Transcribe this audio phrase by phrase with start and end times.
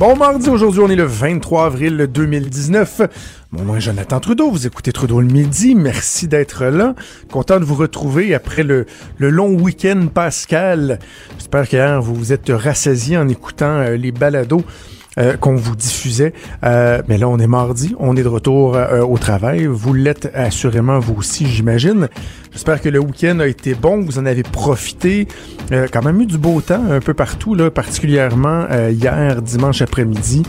[0.00, 3.02] Bon mardi, aujourd'hui on est le 23 avril 2019.
[3.52, 6.94] Mon nom est Jonathan Trudeau, vous écoutez Trudeau le midi, merci d'être là.
[7.30, 8.86] Content de vous retrouver après le,
[9.18, 11.00] long week-end pascal.
[11.36, 14.64] J'espère qu'hier vous vous êtes rassasié en écoutant euh, les balados.
[15.18, 16.32] Euh, qu'on vous diffusait.
[16.62, 19.66] Euh, mais là, on est mardi, on est de retour euh, au travail.
[19.66, 22.08] Vous l'êtes assurément vous aussi, j'imagine.
[22.52, 25.26] J'espère que le week-end a été bon, vous en avez profité.
[25.72, 30.44] Euh, quand même eu du beau temps un peu partout, là, particulièrement hier, dimanche après-midi.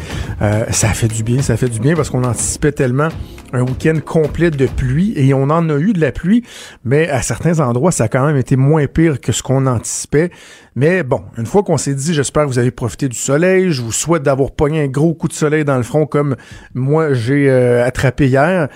[0.69, 3.09] ça fait du bien, ça fait du bien parce qu'on anticipait tellement
[3.53, 6.43] un week-end complet de pluie et on en a eu de la pluie,
[6.85, 10.31] mais à certains endroits, ça a quand même été moins pire que ce qu'on anticipait.
[10.75, 13.81] Mais bon, une fois qu'on s'est dit, j'espère que vous avez profité du soleil, je
[13.81, 16.35] vous souhaite d'avoir pogné un gros coup de soleil dans le front comme
[16.73, 18.69] moi j'ai euh, attrapé hier.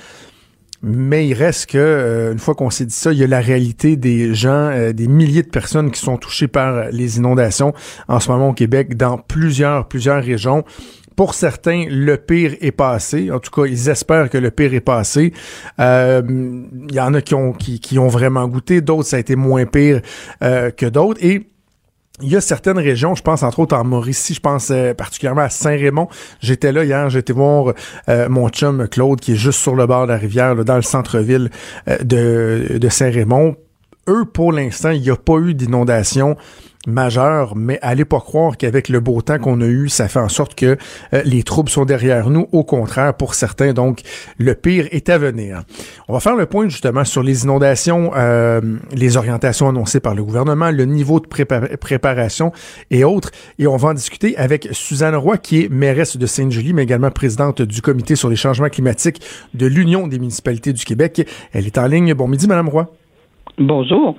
[0.88, 3.40] Mais il reste que, euh, une fois qu'on s'est dit ça, il y a la
[3.40, 7.74] réalité des gens, euh, des milliers de personnes qui sont touchées par les inondations
[8.08, 10.64] en ce moment au Québec dans plusieurs, plusieurs régions.
[11.16, 13.32] Pour certains, le pire est passé.
[13.32, 15.34] En tout cas, ils espèrent que le pire est passé.
[15.80, 16.22] Euh,
[16.90, 18.82] il y en a qui ont, qui, qui ont vraiment goûté.
[18.82, 20.02] D'autres, ça a été moins pire
[20.44, 21.24] euh, que d'autres.
[21.24, 21.48] Et
[22.22, 25.42] il y a certaines régions, je pense entre autres en Mauricie, je pense euh, particulièrement
[25.42, 26.08] à Saint-Raymond.
[26.40, 27.74] J'étais là hier, j'étais voir
[28.30, 31.50] mon chum Claude qui est juste sur le bord de la rivière, dans le centre-ville
[31.88, 33.58] de, de Saint-Raymond.
[34.08, 36.38] Eux, pour l'instant, il n'y a pas eu d'inondation
[36.88, 40.30] majeur, mais allez pas croire qu'avec le beau temps qu'on a eu, ça fait en
[40.30, 40.78] sorte que
[41.14, 42.48] euh, les troubles sont derrière nous.
[42.52, 44.02] Au contraire, pour certains, donc,
[44.38, 45.64] le pire est à venir.
[46.08, 48.62] On va faire le point justement sur les inondations, euh,
[48.92, 52.52] les orientations annoncées par le gouvernement, le niveau de préparation
[52.92, 53.32] et autres.
[53.60, 57.12] Et on va en discuter avec Suzanne Roy, qui est mairesse de Sainte-Julie, mais également
[57.12, 59.22] présidente du comité sur les changements climatiques
[59.54, 61.28] de l'Union des municipalités du Québec.
[61.54, 62.14] Elle est en ligne.
[62.14, 62.88] Bon midi, Madame Roy.
[63.58, 64.18] Bonjour.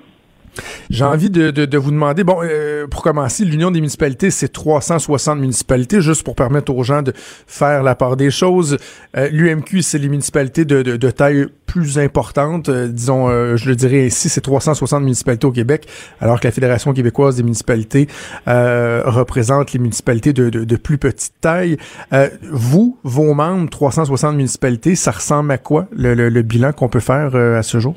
[0.91, 5.39] J'ai envie de, de, vous demander, bon, euh, pour commencer, l'Union des municipalités, c'est 360
[5.39, 7.13] municipalités, juste pour permettre aux gens de
[7.47, 8.79] faire la part des choses.
[9.17, 14.07] Euh, L'UMQ, c'est les municipalités de, de, taille plus importante, euh, disons, je le dirais
[14.07, 15.87] ici, c'est 360 municipalités au Québec,
[16.21, 18.09] alors que la Fédération québécoise des municipalités
[18.47, 21.77] représente les municipalités de, de, plus petite taille.
[22.51, 27.35] vous, vos membres, 360 municipalités, ça ressemble à quoi, le, le bilan qu'on peut faire
[27.35, 27.95] à ce jour?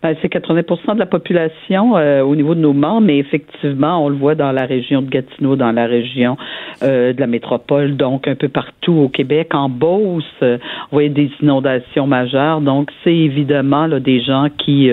[0.00, 4.08] Ben, c'est 80% de la population euh, au niveau de nos membres, mais effectivement, on
[4.08, 6.36] le voit dans la région de Gatineau, dans la région
[6.84, 9.48] euh, de la métropole, donc un peu partout au Québec.
[9.54, 10.58] En Beauce, euh,
[10.92, 12.60] on voyait des inondations majeures.
[12.60, 14.88] Donc, c'est évidemment là, des gens qui,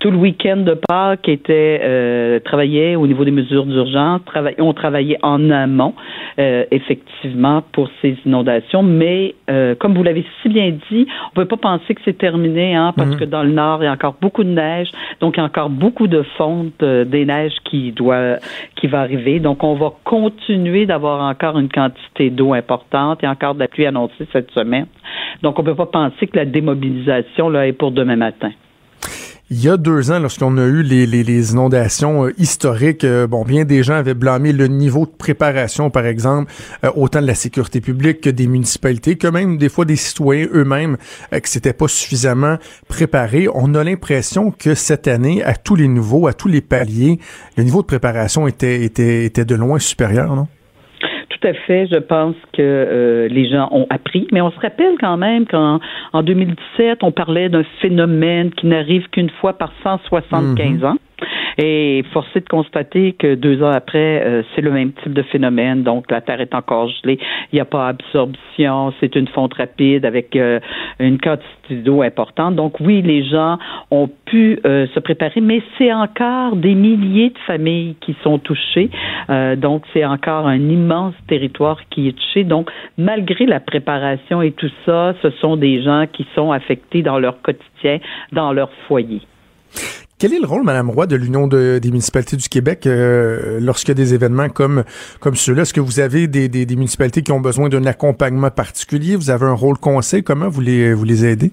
[0.00, 4.20] tout le week-end de Pâques, étaient travaillaient au niveau des mesures d'urgence,
[4.58, 5.94] ont travaillé en amont,
[6.38, 8.82] effectivement, pour ces inondations.
[8.82, 9.34] Mais,
[9.78, 13.10] comme vous l'avez si bien dit, on peut pas penser que c'est terminé, hein, parce
[13.10, 13.18] mm-hmm.
[13.18, 14.88] que dans le Nord, il y a encore beaucoup de neige,
[15.20, 18.36] donc encore beaucoup de fonte euh, des neiges qui doit
[18.76, 19.40] qui va arriver.
[19.40, 23.22] Donc on va continuer d'avoir encore une quantité d'eau importante.
[23.24, 24.86] A encore de la pluie annoncée cette semaine.
[25.42, 28.50] Donc on ne peut pas penser que la démobilisation là est pour demain matin.
[29.52, 33.64] Il y a deux ans, lorsqu'on a eu les, inondations euh, historiques, euh, bon, bien
[33.64, 36.52] des gens avaient blâmé le niveau de préparation, par exemple,
[36.84, 40.46] euh, autant de la sécurité publique que des municipalités, que même des fois des citoyens
[40.54, 40.98] eux-mêmes,
[41.32, 43.48] que c'était pas suffisamment préparé.
[43.52, 47.18] On a l'impression que cette année, à tous les niveaux, à tous les paliers,
[47.56, 50.46] le niveau de préparation était, était, était de loin supérieur, non?
[51.40, 51.86] Tout à fait.
[51.86, 55.80] Je pense que euh, les gens ont appris, mais on se rappelle quand même qu'en
[56.12, 60.84] en 2017, on parlait d'un phénomène qui n'arrive qu'une fois par 175 mhm.
[60.84, 60.96] ans.
[61.58, 65.82] Et forcé de constater que deux ans après, euh, c'est le même type de phénomène.
[65.82, 67.18] Donc, la Terre est encore gelée.
[67.52, 68.92] Il n'y a pas absorption.
[69.00, 70.60] C'est une fonte rapide avec euh,
[70.98, 72.56] une quantité d'eau importante.
[72.56, 73.58] Donc, oui, les gens
[73.90, 78.90] ont pu euh, se préparer, mais c'est encore des milliers de familles qui sont touchées.
[79.56, 82.44] donc, c'est encore un immense territoire qui est touché.
[82.44, 87.18] Donc, malgré la préparation et tout ça, ce sont des gens qui sont affectés dans
[87.18, 87.98] leur quotidien,
[88.32, 89.20] dans leur foyer.
[90.20, 93.92] Quel est le rôle, Madame Roy, de l'Union des municipalités du Québec euh, lorsqu'il y
[93.92, 94.84] a des événements comme,
[95.18, 95.62] comme ceux-là?
[95.62, 99.16] Est-ce que vous avez des, des, municipalités qui ont besoin d'un accompagnement particulier?
[99.16, 100.22] Vous avez un rôle conseil?
[100.22, 101.52] Comment vous les, vous les aidez?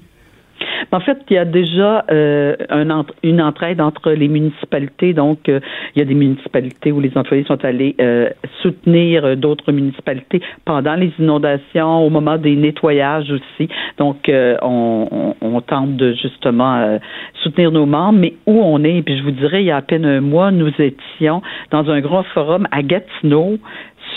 [0.92, 5.14] En fait, il y a déjà euh, un, une entraide entre les municipalités.
[5.14, 5.60] Donc, euh,
[5.96, 8.30] il y a des municipalités où les employés sont allés euh,
[8.62, 13.70] soutenir d'autres municipalités pendant les inondations, au moment des nettoyages aussi.
[13.98, 17.00] Donc, on, on, tente de justement
[17.42, 18.20] soutenir nos membres.
[18.20, 20.52] Mais où on est, puis je vous dirais, il y a à peine un mois,
[20.52, 21.42] nous étions
[21.72, 23.58] dans un grand forum à Gatineau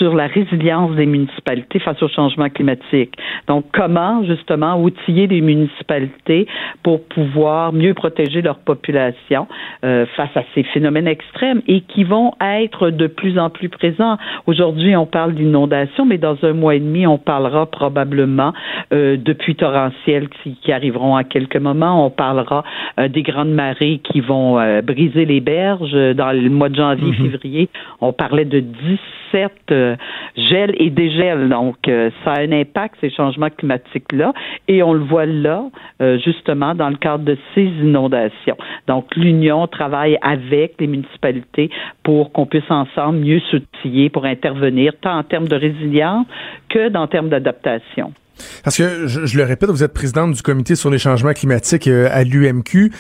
[0.01, 3.13] sur la résilience des municipalités face au changement climatique.
[3.47, 6.47] Donc, comment justement outiller les municipalités
[6.83, 9.47] pour pouvoir mieux protéger leur population
[9.85, 14.17] euh, face à ces phénomènes extrêmes et qui vont être de plus en plus présents?
[14.47, 18.55] Aujourd'hui, on parle d'inondations, mais dans un mois et demi, on parlera probablement
[18.95, 22.07] euh, de pluies torrentielles qui, qui, arriveront à quelques moments.
[22.07, 22.65] On parlera
[22.99, 27.13] euh, des grandes marées qui vont euh, briser les berges dans le mois de janvier,
[27.13, 27.31] mm-hmm.
[27.31, 27.69] février.
[28.01, 29.90] On parlait de 17
[30.37, 31.49] gel et dégel.
[31.49, 34.33] Donc, euh, ça a un impact, ces changements climatiques-là,
[34.69, 35.65] et on le voit là,
[36.01, 38.57] euh, justement, dans le cadre de ces inondations.
[38.87, 41.71] Donc, l'Union travaille avec les municipalités
[42.03, 46.27] pour qu'on puisse ensemble mieux s'outiller pour intervenir, tant en termes de résilience
[46.69, 48.13] que dans termes d'adaptation.
[48.65, 52.09] Parce que, je, le répète, vous êtes présidente du comité sur les changements climatiques euh,
[52.11, 52.91] à l'UMQ.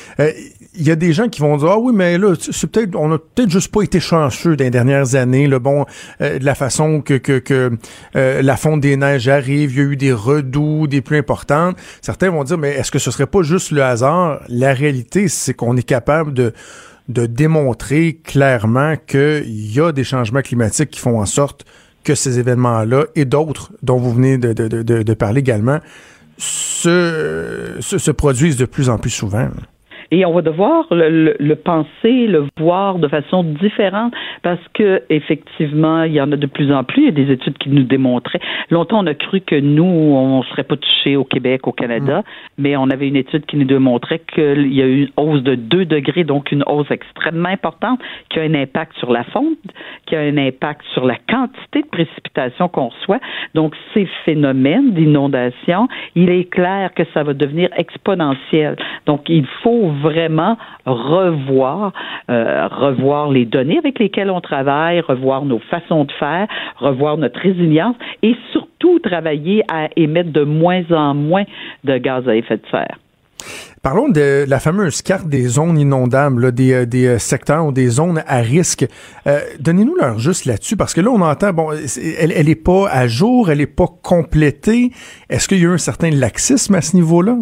[0.71, 2.95] Euh, il y a des gens qui vont dire ah oui mais là c'est peut-être
[2.97, 5.85] on a peut-être juste pas été chanceux dans les dernières années le bon
[6.21, 7.73] euh, de la façon que que, que
[8.15, 11.77] la fonte des neiges arrive il y a eu des redoux des plus importantes.
[12.03, 14.41] Certains vont dire mais est-ce que ce serait pas juste le hasard?
[14.49, 16.53] La réalité c'est qu'on est capable de
[17.09, 21.65] de démontrer clairement qu'il y a des changements climatiques qui font en sorte
[22.05, 25.81] que ces événements-là et d'autres dont vous venez de, de, de, de parler également
[26.39, 29.49] se, se, produisent de plus en plus souvent.
[30.11, 34.13] Et on va devoir le, le, penser, le voir de façon différente
[34.43, 37.03] parce que effectivement, il y en a de plus en plus.
[37.03, 38.41] Il y a des études qui nous démontraient.
[38.71, 42.23] Longtemps, on a cru que nous, on serait pas touchés au Québec, au Canada, mm.
[42.59, 45.55] mais on avait une étude qui nous démontrait qu'il y a eu une hausse de
[45.55, 49.59] 2 degrés, donc une hausse extrêmement importante, qui a un impact sur la fonte,
[50.07, 53.21] qui a un impact sur la quantité de précipitations qu'on reçoit.
[53.55, 58.77] Donc, ces phénomènes d'inondation, il est clair que ça va devenir exponentiel.
[59.07, 60.57] Donc, il faut vraiment
[60.87, 61.93] revoir,
[62.31, 67.41] euh, revoir les données avec lesquelles on travaille, revoir nos façons de faire, revoir notre
[67.41, 71.45] résilience et surtout travailler à émettre de moins en moins
[71.85, 72.99] de gaz à effet de serre.
[73.83, 77.89] Parlons de la fameuse carte des zones inondables, des, euh, des, euh, secteurs ou des
[77.89, 78.87] zones à risque.
[79.59, 83.07] Donnez-nous leur juste là-dessus, parce que là, on entend, bon, elle, elle est pas à
[83.07, 84.91] jour, elle est pas complétée.
[85.31, 87.37] Est-ce qu'il y a eu un certain laxisme à ce niveau-là?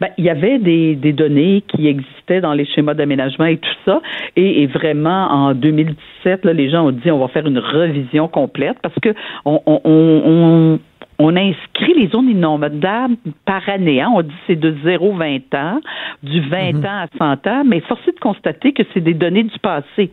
[0.00, 3.76] Ben, il y avait des, des, données qui existaient dans les schémas d'aménagement et tout
[3.84, 4.00] ça.
[4.36, 8.76] Et, vraiment, en 2017, là, les gens ont dit on va faire une revision complète
[8.82, 9.14] parce que
[9.44, 10.78] on, on, on
[11.18, 14.00] on inscrit les zones inondables par année.
[14.00, 14.10] Hein.
[14.14, 15.80] On dit c'est de 0-20 ans,
[16.22, 16.84] du 20 mhm.
[16.84, 20.10] ans à 100 ans, mais force est de constater que c'est des données du passé.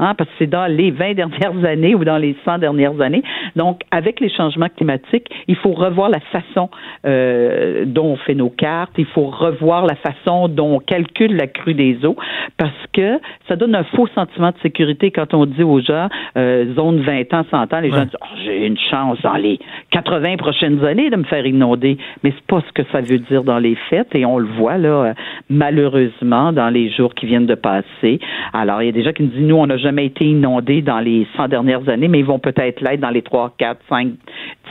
[0.00, 3.22] Hein, parce que c'est dans les 20 dernières années ou dans les 100 dernières années.
[3.54, 6.68] Donc, avec les changements climatiques, il faut revoir la façon
[7.06, 11.46] euh, dont on fait nos cartes, il faut revoir la façon dont on calcule la
[11.46, 12.16] crue des eaux,
[12.58, 16.74] parce que ça donne un faux sentiment de sécurité quand on dit aux gens euh,
[16.74, 19.60] zone 20 ans, 100 ans, les gens disent oh, j'ai une chance dans les
[19.90, 23.44] 80 prochaines années de me faire inonder, mais c'est pas ce que ça veut dire
[23.44, 25.14] dans les faits et on le voit là
[25.48, 28.18] malheureusement dans les jours qui viennent de passer.
[28.52, 30.82] Alors, il y a des gens qui nous disent nous on a jamais été inondés
[30.82, 34.08] dans les 100 dernières années, mais ils vont peut-être l'être dans les 3, 4, 5,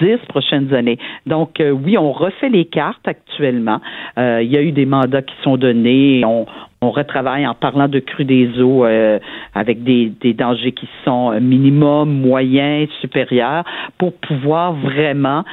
[0.02, 0.98] 10 prochaines années.
[1.26, 3.80] Donc, euh, oui, on refait les cartes actuellement.
[4.18, 6.24] Euh, il y a eu des mandats qui sont donnés.
[6.26, 6.46] On,
[6.82, 9.20] on retravaille en parlant de crue des eaux euh,
[9.54, 13.64] avec des, des, dangers qui sont minimum, moyen, supérieurs
[13.98, 15.46] pour pouvoir vraiment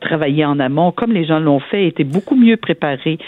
[0.00, 3.18] travailler en amont comme les gens l'ont fait, étaient beaucoup mieux préparés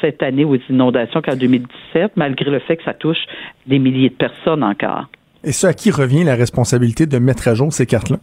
[0.00, 3.24] cette année aux inondations qu'en 2017, malgré le fait que ça touche
[3.66, 5.06] des milliers de personnes encore.
[5.46, 8.16] Et ce, à qui revient la responsabilité de mettre à jour ces cartes-là?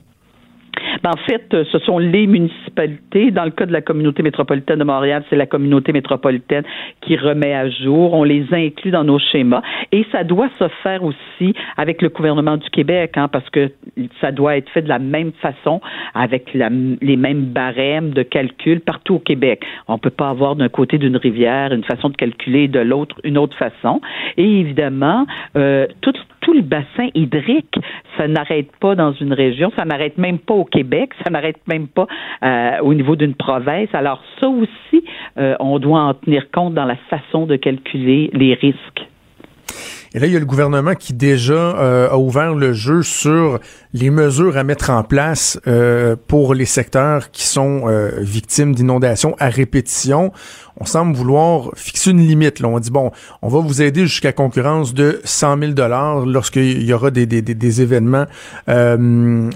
[1.03, 3.31] Ben, en fait, euh, ce sont les municipalités.
[3.31, 6.63] Dans le cas de la communauté métropolitaine de Montréal, c'est la communauté métropolitaine
[7.01, 8.13] qui remet à jour.
[8.13, 9.61] On les inclut dans nos schémas.
[9.91, 13.71] Et ça doit se faire aussi avec le gouvernement du Québec, hein, parce que
[14.21, 15.81] ça doit être fait de la même façon,
[16.13, 19.63] avec les mêmes barèmes de calcul partout au Québec.
[19.87, 23.19] On ne peut pas avoir d'un côté d'une rivière une façon de calculer, de l'autre
[23.23, 23.99] une autre façon.
[24.37, 25.25] Et évidemment,
[25.57, 26.13] euh, tout,
[26.43, 27.75] tout le bassin hydrique,
[28.17, 31.87] ça n'arrête pas dans une région, ça n'arrête même pas au Québec, ça n'arrête même
[31.87, 32.05] pas
[32.43, 33.89] euh, au niveau d'une province.
[33.93, 35.05] Alors ça aussi,
[35.37, 39.07] euh, on doit en tenir compte dans la façon de calculer les risques.
[40.15, 43.59] Et là, il y a le gouvernement qui déjà euh, a ouvert le jeu sur
[43.93, 49.35] les mesures à mettre en place euh, pour les secteurs qui sont euh, victimes d'inondations
[49.39, 50.31] à répétition.
[50.77, 52.59] On semble vouloir fixer une limite.
[52.59, 52.67] Là.
[52.67, 53.11] On dit, bon,
[53.41, 57.81] on va vous aider jusqu'à concurrence de 100 000 lorsqu'il y aura des, des, des
[57.81, 58.25] événements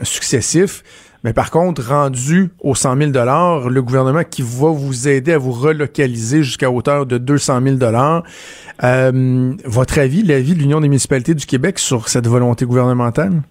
[0.03, 0.83] successifs.
[1.24, 5.51] Mais par contre, rendu aux 100 000 le gouvernement qui va vous aider à vous
[5.51, 7.93] relocaliser jusqu'à hauteur de 200 000
[8.83, 13.41] euh, Votre avis, l'avis de l'Union des municipalités du Québec sur cette volonté gouvernementale?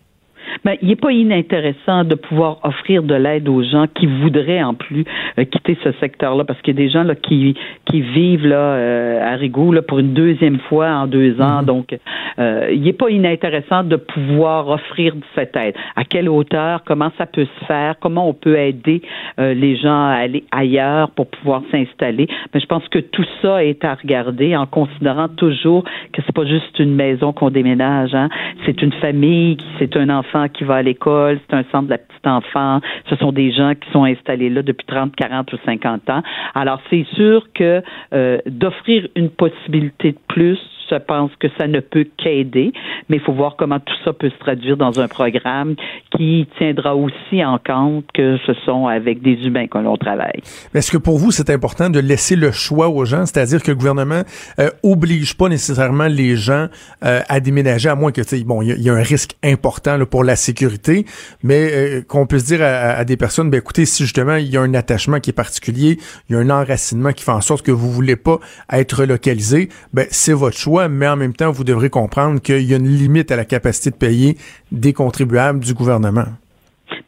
[0.65, 4.75] Mais il n'est pas inintéressant de pouvoir offrir de l'aide aux gens qui voudraient en
[4.75, 5.05] plus
[5.39, 7.55] euh, quitter ce secteur-là, parce qu'il y a des gens là qui
[7.87, 11.61] qui vivent là euh, à Rigaud là pour une deuxième fois en deux ans.
[11.61, 11.67] Mhm.
[11.67, 11.99] Donc,
[12.39, 15.75] euh, il n'est pas inintéressant de pouvoir offrir cette aide.
[15.95, 16.83] À quelle hauteur?
[16.85, 17.97] Comment ça peut se faire?
[18.01, 19.03] Comment on peut aider
[19.39, 22.29] les gens à aller ailleurs pour pouvoir s'installer?
[22.53, 26.47] Mais je pense que tout ça est à regarder en considérant toujours que c'est pas
[26.47, 28.15] juste une maison qu'on déménage.
[28.15, 28.29] Hein?
[28.65, 31.99] C'est une famille, c'est un enfant qui va à l'école, c'est un centre de la
[31.99, 36.11] petite enfant, ce sont des gens qui sont installés là depuis 30, 40 ou 50
[36.11, 36.23] ans.
[36.55, 40.59] Alors, c'est sûr que euh, d'offrir une possibilité de plus
[40.91, 42.73] je pense que ça ne peut qu'aider,
[43.09, 45.75] mais il faut voir comment tout ça peut se traduire dans un programme
[46.17, 50.41] qui tiendra aussi en compte que ce sont avec des humains que l'on travaille.
[50.75, 53.77] Est-ce que pour vous, c'est important de laisser le choix aux gens, c'est-à-dire que le
[53.77, 54.23] gouvernement
[54.59, 56.67] euh, oblige pas nécessairement les gens
[57.05, 60.37] euh, à déménager, à moins que, bon, il y, a un risque important pour la
[60.37, 61.07] sécurité,
[61.43, 64.63] mais euh, qu'on puisse dire à, des personnes, ben écoutez, si justement il y a
[64.63, 67.73] un attachement qui est particulier, il y a un enracinement qui fait en sorte que
[67.73, 68.39] vous voulez pas
[68.73, 72.75] être localisé, ben c'est votre choix mais en même temps, vous devrez comprendre qu'il y
[72.75, 74.37] a une limite à la capacité de payer
[74.73, 76.27] des contribuables du gouvernement.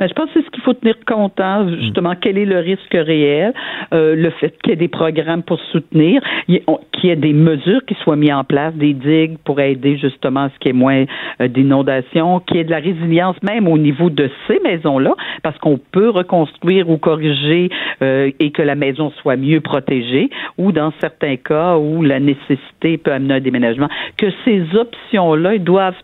[0.01, 2.59] Ben, je pense que c'est ce qu'il faut tenir compte, hein, justement, quel est le
[2.59, 3.53] risque réel,
[3.93, 6.63] euh, le fait qu'il y ait des programmes pour soutenir, qu'il
[7.05, 10.51] y ait des mesures qui soient mises en place, des digues pour aider justement à
[10.51, 11.05] ce qu'il y ait moins
[11.41, 15.59] euh, d'inondations, qu'il y ait de la résilience même au niveau de ces maisons-là, parce
[15.59, 17.71] qu'on peut reconstruire ou corriger
[18.03, 22.99] euh, et que la maison soit mieux protégée, ou dans certains cas où la nécessité
[22.99, 25.95] peut amener un déménagement, que ces options-là doivent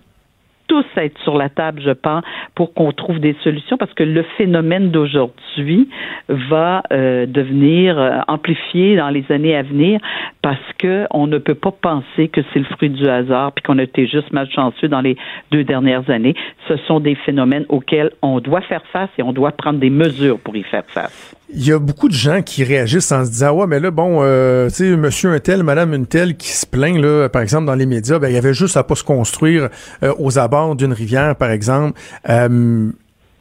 [0.67, 4.23] tous être sur la table, je pense, pour qu'on trouve des solutions, parce que le
[4.37, 5.89] phénomène d'aujourd'hui
[6.29, 10.01] va euh, devenir euh, amplifié dans les années à venir,
[10.43, 13.79] parce que on ne peut pas penser que c'est le fruit du hasard, puis qu'on
[13.79, 15.17] a été juste malchanceux dans les
[15.51, 16.35] deux dernières années.
[16.69, 20.39] Ce sont des phénomènes auxquels on doit faire face et on doit prendre des mesures
[20.39, 21.37] pour y faire face.
[21.51, 24.21] Il y a beaucoup de gens qui réagissent en se disant ouais mais là bon
[24.23, 27.67] euh, tu sais monsieur un tel madame une telle qui se plaint là par exemple
[27.67, 29.69] dans les médias ben il y avait juste à pas se construire
[30.19, 31.99] aux abords d'une rivière, par exemple,
[32.29, 32.91] euh,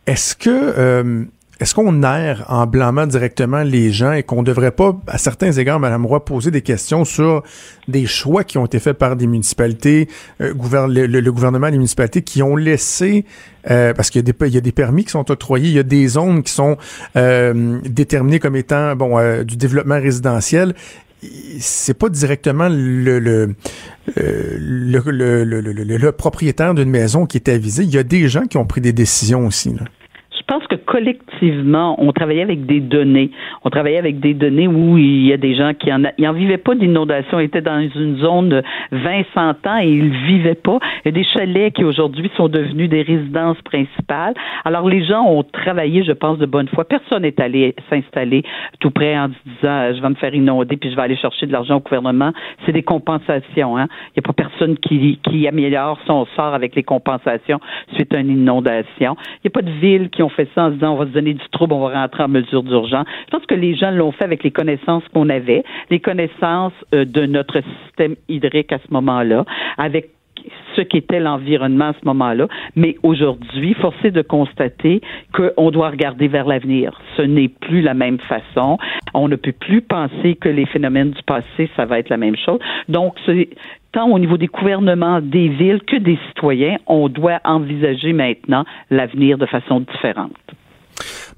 [0.05, 1.24] est-ce que euh,
[1.60, 5.51] est-ce qu'on erre en blâmant directement les gens et qu'on ne devrait pas, à certains
[5.51, 7.43] égards, Mme Roy, poser des questions sur
[7.88, 10.07] des choix qui ont été faits par des municipalités,
[10.41, 10.53] euh,
[10.88, 13.25] le, gouvernement des municipalités qui ont laissé,
[13.65, 16.51] parce qu'il y, a des permis qui sont octroyés, il y a des zones qui
[16.51, 16.77] sont
[17.15, 20.74] déterminées comme étant bon du développement résidentiel
[21.60, 23.55] c'est pas directement le le,
[24.15, 27.83] le, le, le propriétaire d'une maison qui est avisé.
[27.83, 29.74] Il y a des gens qui ont pris des décisions aussi.
[29.74, 29.86] Là
[30.36, 33.31] je pense que collectivement, on travaillait avec des données.
[33.63, 36.59] On travaillait avec des données où il y a des gens qui en, en vivaient
[36.59, 40.77] pas d'inondation, étaient dans une zone de 20, 100 ans et ils vivaient pas.
[41.03, 44.35] Il y a des chalets qui aujourd'hui sont devenus des résidences principales.
[44.65, 46.85] Alors les gens ont travaillé, je pense, de bonne foi.
[46.85, 48.43] Personne n'est allé s'installer
[48.79, 51.51] tout près en disant je vais me faire inonder puis je vais aller chercher de
[51.51, 52.33] l'argent au gouvernement.
[52.67, 53.77] C'est des compensations.
[53.77, 53.88] Hein?
[54.09, 57.59] Il n'y a pas personne qui, qui améliore son sort avec les compensations
[57.95, 59.17] suite à une inondation.
[59.43, 61.12] Il n'y a pas de villes qui ont fait ça en se on va se
[61.12, 63.06] donner du trouble, on va rentrer en mesure d'urgence.
[63.25, 67.06] Je pense que les gens l'ont fait avec les connaissances qu'on avait, les connaissances euh,
[67.06, 69.46] de notre système hydrique à ce moment-là,
[69.78, 70.10] avec
[70.75, 72.48] ce qu'était l'environnement à ce moment-là.
[72.75, 75.02] Mais aujourd'hui, forcé de constater
[75.34, 77.00] qu'on doit regarder vers l'avenir.
[77.18, 78.78] Ce n'est plus la même façon.
[79.13, 82.36] On ne peut plus penser que les phénomènes du passé, ça va être la même
[82.36, 82.60] chose.
[82.90, 83.16] Donc,
[83.92, 89.38] tant au niveau des gouvernements, des villes que des citoyens, on doit envisager maintenant l'avenir
[89.38, 90.34] de façon différente.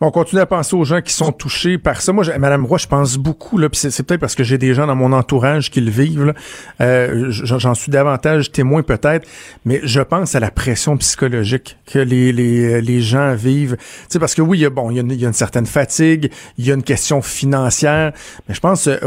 [0.02, 2.12] Bon, on continue à penser aux gens qui sont touchés par ça.
[2.12, 4.96] Moi, Madame Roy, je pense beaucoup, là, c'est, peut-être parce que j'ai des gens dans
[4.96, 6.34] mon entourage qui le vivent.
[6.82, 9.26] Euh, j'en suis davantage témoin peut-être,
[9.64, 13.78] mais je pense à la pression psychologique que les, les, les gens vivent.
[14.10, 16.66] Tu parce que oui, il y a, bon, il y a, une, certaine fatigue, il
[16.66, 18.12] y a une question financière,
[18.50, 19.00] mais je pense euh,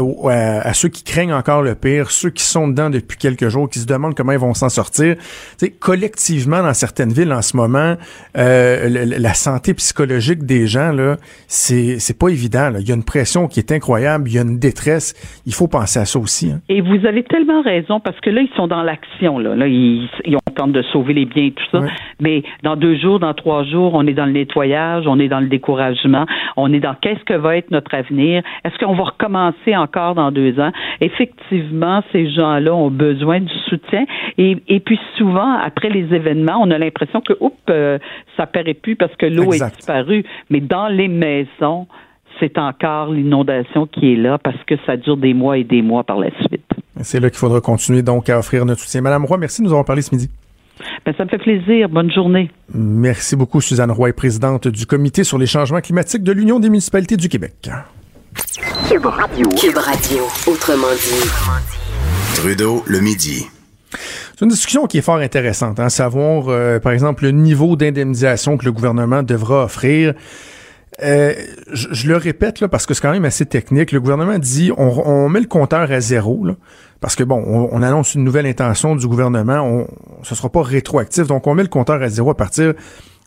[0.63, 3.79] à, ceux qui craignent encore le pire, ceux qui sont dedans depuis quelques jours, qui
[3.79, 5.17] se demandent comment ils vont s'en sortir.
[5.59, 7.95] Tu collectivement, dans certaines villes en ce moment,
[8.37, 11.17] euh, la santé psychologique des gens gens, là,
[11.47, 12.69] c'est, c'est pas évident.
[12.69, 12.79] Là.
[12.79, 15.13] Il y a une pression qui est incroyable, il y a une détresse.
[15.45, 16.51] Il faut penser à ça aussi.
[16.51, 16.61] Hein.
[16.69, 19.39] Et vous avez tellement raison, parce que là, ils sont dans l'action.
[19.39, 21.81] Là, là ils, ils ont tenté de sauver les biens et tout ça.
[22.19, 25.39] Mais dans deux jours, dans trois jours, on est dans le nettoyage, on est dans
[25.39, 26.25] le découragement,
[26.57, 28.43] on est dans qu'est-ce que va être notre avenir.
[28.65, 30.71] Est-ce qu'on va recommencer encore dans deux ans?
[31.01, 34.05] Effectivement, ces gens-là ont besoin du soutien.
[34.37, 37.97] Et, et puis souvent, après les événements, on a l'impression que, oups, euh,
[38.37, 40.23] ça paraît plus parce que l'eau est disparue.
[40.49, 41.87] Mais dans les maisons,
[42.39, 46.03] c'est encore l'inondation qui est là parce que ça dure des mois et des mois
[46.03, 46.69] par la suite.
[47.01, 49.01] C'est là qu'il faudra continuer donc à offrir notre soutien.
[49.01, 50.29] Madame Roy, merci de nous avoir parlé ce midi.
[51.05, 51.89] Ben, ça me fait plaisir.
[51.89, 52.51] Bonne journée.
[52.73, 57.17] Merci beaucoup, Suzanne Roy, présidente du Comité sur les changements climatiques de l'Union des municipalités
[57.17, 57.69] du Québec.
[58.89, 59.49] Cube Radio.
[59.49, 62.35] Cube Radio, autrement dit.
[62.35, 63.45] Trudeau, le midi.
[63.91, 65.79] C'est une discussion qui est fort intéressante.
[65.79, 65.89] Hein?
[65.89, 70.13] Savoir, euh, par exemple, le niveau d'indemnisation que le gouvernement devra offrir.
[71.01, 71.33] Euh,
[71.71, 73.91] je, le répète là parce que c'est quand même assez technique.
[73.91, 76.55] Le gouvernement dit on, on met le compteur à zéro là,
[76.99, 77.41] parce que bon,
[77.71, 79.61] on, annonce une nouvelle intention du gouvernement.
[79.61, 79.87] On,
[80.23, 82.73] ce sera pas rétroactif, donc on met le compteur à zéro à partir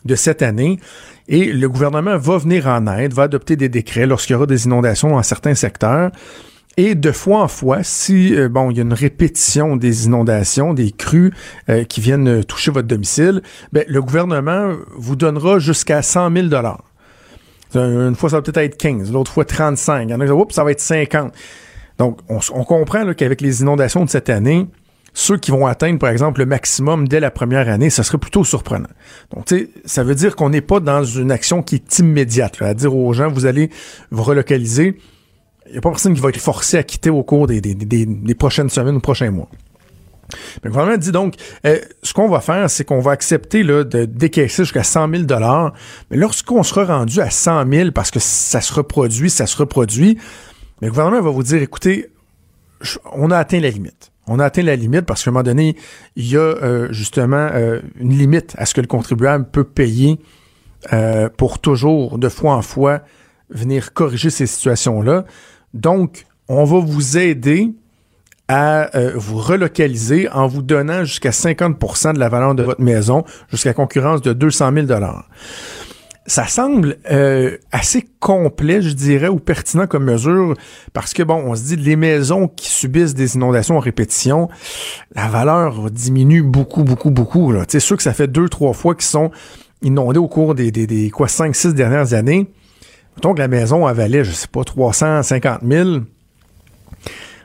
[0.05, 0.79] de cette année.
[1.27, 4.65] Et le gouvernement va venir en aide, va adopter des décrets lorsqu'il y aura des
[4.65, 6.11] inondations dans certains secteurs.
[6.75, 10.73] Et de fois en fois, si euh, bon, il y a une répétition des inondations,
[10.73, 11.31] des crues
[11.69, 13.41] euh, qui viennent toucher votre domicile,
[13.71, 16.83] ben, le gouvernement vous donnera jusqu'à 100 000 dollars.
[17.75, 20.03] Une fois, ça va peut-être être 15, l'autre fois 35.
[20.03, 21.33] Il y en a qui disent, ça va être 50.
[21.97, 24.67] Donc, on, comprend qu'avec les inondations de cette année,
[25.13, 28.43] ceux qui vont atteindre, par exemple, le maximum dès la première année, ça serait plutôt
[28.43, 28.89] surprenant.
[29.33, 32.61] Donc, tu sais, ça veut dire qu'on n'est pas dans une action qui est immédiate,
[32.61, 33.69] à dire aux gens, vous allez
[34.11, 34.97] vous relocaliser.
[35.67, 38.35] Il n'y a pas personne qui va être forcé à quitter au cours des, des
[38.35, 39.49] prochaines semaines ou prochains mois.
[40.63, 41.35] Le gouvernement dit donc,
[41.65, 45.23] euh, ce qu'on va faire, c'est qu'on va accepter là, de décaisser jusqu'à 100 000
[46.09, 50.17] mais lorsqu'on sera rendu à 100 000, parce que ça se reproduit, ça se reproduit,
[50.81, 52.11] le gouvernement va vous dire, écoutez,
[53.13, 54.11] on a atteint la limite.
[54.27, 55.75] On a atteint la limite parce qu'à un moment donné,
[56.15, 60.19] il y a euh, justement euh, une limite à ce que le contribuable peut payer
[61.37, 63.03] pour toujours, de fois en fois,
[63.49, 65.23] venir corriger ces situations-là.
[65.73, 67.73] Donc, on va vous aider
[68.47, 73.23] à euh, vous relocaliser en vous donnant jusqu'à 50% de la valeur de votre maison,
[73.49, 74.87] jusqu'à concurrence de 200 000
[76.25, 80.55] ça semble euh, assez complet, je dirais, ou pertinent comme mesure,
[80.93, 84.47] parce que bon, on se dit les maisons qui subissent des inondations en répétition,
[85.15, 87.53] la valeur diminue beaucoup, beaucoup, beaucoup.
[87.67, 89.31] C'est sûr que ça fait deux, trois fois qu'ils sont
[89.81, 92.49] inondés au cours des, des, des quoi, cinq, six dernières années.
[93.15, 95.89] Mettons que la maison avalait, je sais pas, 350 000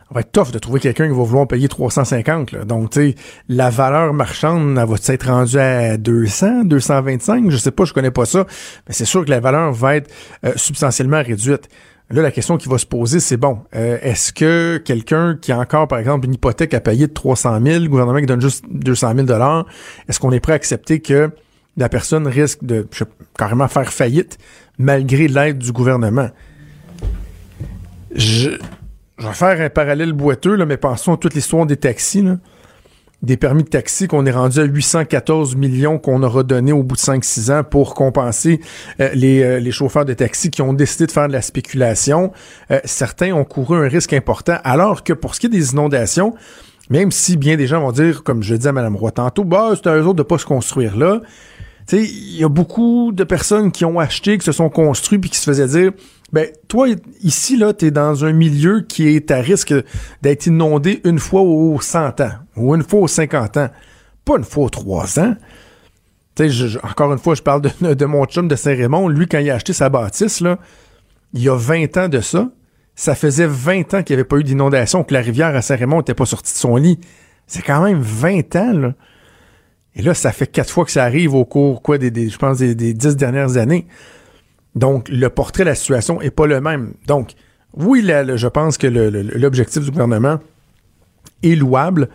[0.09, 2.53] ça va être tough de trouver quelqu'un qui va vouloir payer 350.
[2.53, 2.65] Là.
[2.65, 3.15] Donc, tu sais,
[3.51, 7.51] la valeur marchande, elle va être rendue à 200, 225?
[7.51, 8.47] Je sais pas, je connais pas ça.
[8.87, 10.11] Mais c'est sûr que la valeur va être
[10.47, 11.69] euh, substantiellement réduite.
[12.09, 15.59] Là, la question qui va se poser, c'est bon, euh, est-ce que quelqu'un qui a
[15.59, 18.65] encore, par exemple, une hypothèque à payer de 300 000, le gouvernement qui donne juste
[18.71, 19.27] 200 000
[20.09, 21.31] est-ce qu'on est prêt à accepter que
[21.77, 22.87] la personne risque de
[23.37, 24.39] carrément faire faillite
[24.79, 26.31] malgré l'aide du gouvernement?
[28.15, 28.59] Je,
[29.19, 32.25] je vais faire un parallèle boiteux, là, mais pensons à toute l'histoire des taxis.
[33.21, 36.95] Des permis de taxi qu'on est rendu à 814 millions qu'on aura donné au bout
[36.95, 38.61] de 5-6 ans pour compenser
[39.01, 42.31] euh, les, euh, les, chauffeurs de taxi qui ont décidé de faire de la spéculation.
[42.71, 46.33] Euh, certains ont couru un risque important, alors que pour ce qui est des inondations,
[46.91, 49.73] même si bien des gens vont dire, comme je dis à Mme Roy tantôt, bah,
[49.75, 51.21] c'est à eux autres de pas se construire là.
[51.93, 55.39] Il y a beaucoup de personnes qui ont acheté, qui se sont construits, puis qui
[55.39, 55.93] se faisaient dire
[56.33, 56.89] ben, toi,
[57.23, 59.75] ici, là, t'es dans un milieu qui est à risque
[60.21, 63.71] d'être inondé une fois aux 100 ans, ou une fois aux 50 ans,
[64.27, 65.37] pas une fois aux 3 ans.
[66.35, 69.09] Tu sais, encore une fois, je parle de, de, mon chum de Saint-Raymond.
[69.09, 70.59] Lui, quand il a acheté sa bâtisse, là,
[71.33, 72.51] il y a 20 ans de ça,
[72.95, 75.99] ça faisait 20 ans qu'il n'y avait pas eu d'inondation, que la rivière à Saint-Raymond
[75.99, 77.01] n'était pas sortie de son lit.
[77.47, 78.95] C'est quand même 20 ans, là.
[79.97, 82.59] Et là, ça fait quatre fois que ça arrive au cours, quoi, des, je pense,
[82.59, 83.87] des, des dix dernières années.
[84.75, 86.95] Donc, le portrait de la situation est pas le même.
[87.07, 87.33] Donc,
[87.75, 90.39] oui, je pense que l'objectif du gouvernement
[91.43, 92.09] est louable,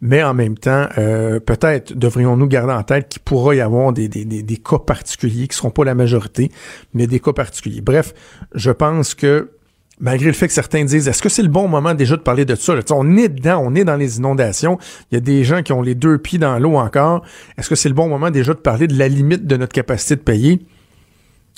[0.00, 4.08] mais en même temps, euh, peut-être devrions-nous garder en tête qu'il pourra y avoir des,
[4.08, 6.50] cas particuliers qui ne seront pas la majorité,
[6.92, 7.80] mais des cas particuliers.
[7.80, 8.14] Bref,
[8.54, 9.50] je pense que
[9.98, 12.44] malgré le fait que certains disent est-ce que c'est le bon moment déjà de parler
[12.44, 12.74] de ça?
[12.90, 14.78] On est dedans, on est dans les inondations.
[15.10, 17.24] Il y a des gens qui ont les deux pieds dans l'eau encore.
[17.56, 20.16] Est-ce que c'est le bon moment déjà de parler de la limite de notre capacité
[20.16, 20.60] de payer?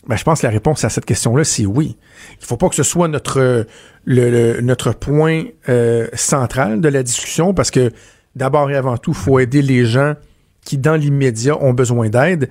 [0.07, 1.97] Ben, je pense que la réponse à cette question-là, c'est oui.
[2.41, 3.67] Il faut pas que ce soit notre,
[4.05, 7.91] le, notre point euh, central de la discussion parce que
[8.37, 10.15] d'abord et avant tout, il faut aider les gens
[10.65, 12.49] qui, dans l'immédiat, ont besoin d'aide.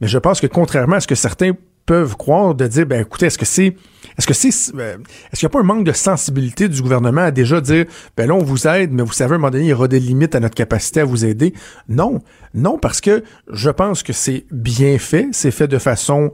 [0.00, 1.52] Mais je pense que contrairement à ce que certains
[1.86, 3.76] peuvent croire de dire, ben écoutez, est-ce que c'est
[4.18, 4.96] est-ce que c'est euh,
[5.30, 7.84] est-ce qu'il n'y a pas un manque de sensibilité du gouvernement à déjà dire
[8.16, 9.88] ben là on vous aide, mais vous savez à un moment donné il y aura
[9.88, 11.54] des limites à notre capacité à vous aider?
[11.88, 12.20] Non,
[12.54, 16.32] non parce que je pense que c'est bien fait, c'est fait de façon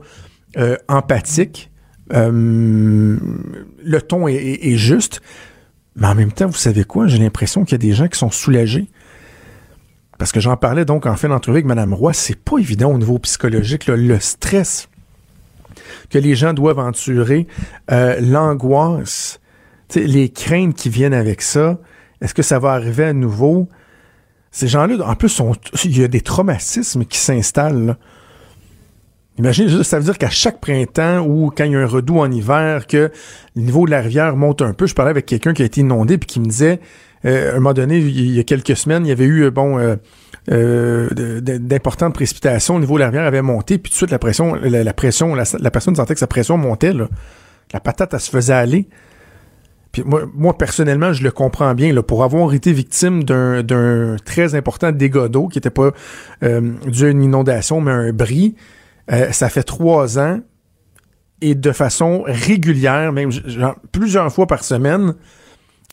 [0.57, 1.71] euh, empathique,
[2.13, 3.17] euh,
[3.83, 5.21] le ton est, juste,
[5.95, 7.07] mais en même temps vous savez quoi?
[7.07, 8.89] J'ai l'impression qu'il y a des gens qui sont soulagés.
[10.19, 12.97] Parce que j'en parlais donc en fin d'entrevue avec Mme Roy, c'est pas évident au
[12.97, 14.87] niveau psychologique, le stress
[16.09, 17.47] que les gens doivent endurer,
[17.91, 19.39] euh, l'angoisse,
[19.95, 21.79] les craintes qui viennent avec ça.
[22.21, 23.67] Est-ce que ça va arriver à nouveau?
[24.51, 25.41] Ces gens-là, en plus,
[25.83, 27.97] il y a des traumatismes qui s'installent.
[29.39, 32.31] Imagine, ça veut dire qu'à chaque printemps ou quand il y a un redout en
[32.31, 33.11] hiver, que
[33.55, 34.85] le niveau de la rivière monte un peu.
[34.85, 36.79] Je parlais avec quelqu'un qui a été inondé puis qui me disait,
[37.25, 39.79] euh, à un moment donné, il y a quelques semaines, il y avait eu, bon,
[39.79, 39.95] euh,
[40.51, 41.09] euh,
[41.41, 44.55] d'importantes précipitations au niveau de la rivière avait monté, puis tout de suite la pression,
[44.55, 46.93] la, pression, la, personne sentait que sa pression montait,
[47.73, 48.89] la patate, elle se faisait aller.
[50.05, 51.93] Moi, personnellement, je le comprends bien.
[52.01, 55.91] Pour avoir été victime d'un très important dégât d'eau qui n'était pas
[56.41, 58.55] euh, dû à une inondation, mais un bris,
[59.11, 60.39] euh, ça fait trois ans
[61.41, 63.29] et de façon régulière, même
[63.91, 65.13] plusieurs fois par semaine,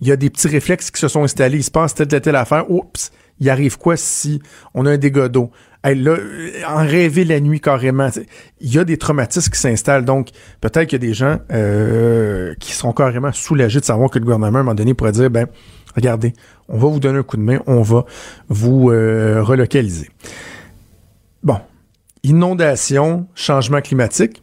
[0.00, 1.58] il y a des petits réflexes qui se sont installés.
[1.58, 2.70] Il se passe telle, telle, telle affaire.
[2.70, 3.10] Oups,
[3.40, 4.40] il arrive quoi si
[4.74, 5.50] on a un dégât d'eau?
[5.82, 8.10] en rêver la nuit carrément.
[8.60, 10.04] Il y a des traumatismes qui s'installent.
[10.04, 10.28] Donc,
[10.60, 14.24] peut-être qu'il y a des gens euh, qui seront carrément soulagés de savoir que le
[14.24, 15.46] gouvernement, à un moment donné, pourrait dire, ben,
[15.94, 16.34] regardez,
[16.68, 18.04] on va vous donner un coup de main, on va
[18.48, 20.10] vous euh, relocaliser.
[21.42, 21.56] Bon.
[22.22, 24.42] Inondation, changement climatique.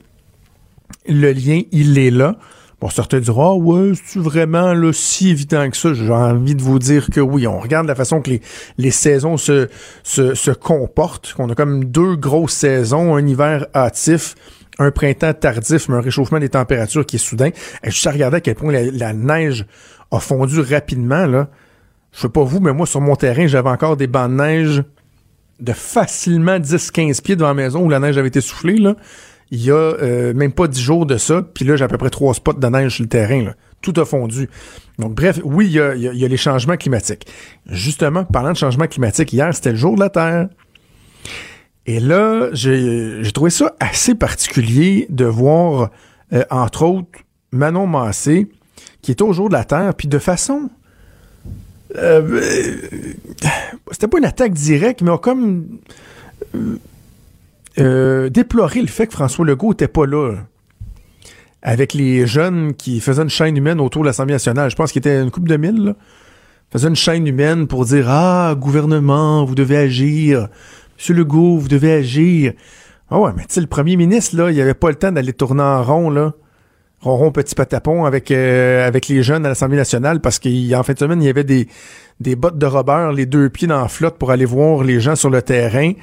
[1.07, 2.37] Le lien, il est là.
[2.79, 5.95] Bon, certains diront, ah ouais, c'est vraiment là, si évident que ça?
[5.95, 7.47] J'ai envie de vous dire que oui.
[7.47, 8.41] On regarde la façon que les,
[8.77, 9.67] les saisons se,
[10.03, 11.33] se, se comportent.
[11.39, 14.35] On a comme deux grosses saisons, un hiver hâtif,
[14.77, 17.49] un printemps tardif, mais un réchauffement des températures qui est soudain.
[17.83, 19.65] Et je regardé à quel point la, neige
[20.11, 21.49] a fondu rapidement, là.
[22.13, 24.83] Je sais pas vous, mais moi, sur mon terrain, j'avais encore des bancs de neige
[25.59, 28.95] de facilement 10-15 pieds devant la maison où la neige avait été soufflée, là
[29.51, 31.97] il y a euh, même pas dix jours de ça, puis là, j'ai à peu
[31.97, 33.53] près trois spots de neige sur le terrain.
[33.81, 34.49] Tout a fondu.
[34.99, 37.27] Donc, bref, oui, il y, a, les changements climatiques.
[37.67, 40.49] Justement, parlant de changements climatiques, hier, c'était le jour de la Terre.
[41.85, 45.91] Et là, j'ai trouvé ça assez particulier de voir,
[46.33, 47.19] euh, entre autres,
[47.51, 48.49] Manon Massé,
[49.01, 50.69] qui est au jour de la Terre, puis de façon...
[51.95, 52.41] Euh,
[53.91, 55.79] c'était pas une attaque directe, mais comme
[57.79, 60.35] euh, déplorer le fait que François Legault n'était pas là
[61.61, 64.69] avec les jeunes qui faisaient une chaîne humaine autour de l'Assemblée nationale.
[64.69, 65.95] Je pense qu'il était une coupe de mille, là.
[66.71, 70.49] Faisait une chaîne humaine pour dire Ah, gouvernement, vous devez agir.
[70.97, 72.53] Monsieur Legault, vous devez agir.
[73.09, 75.33] Ah ouais, mais tu sais, le premier ministre, là, il avait pas le temps d'aller
[75.33, 76.33] tourner en rond, là.
[77.01, 80.99] Ronron petit patapon avec euh, avec les jeunes à l'Assemblée nationale parce qu'en fin de
[80.99, 81.67] semaine, il y avait des,
[82.19, 85.15] des bottes de Robert, les deux pieds dans la flotte pour aller voir les gens
[85.15, 85.93] sur le terrain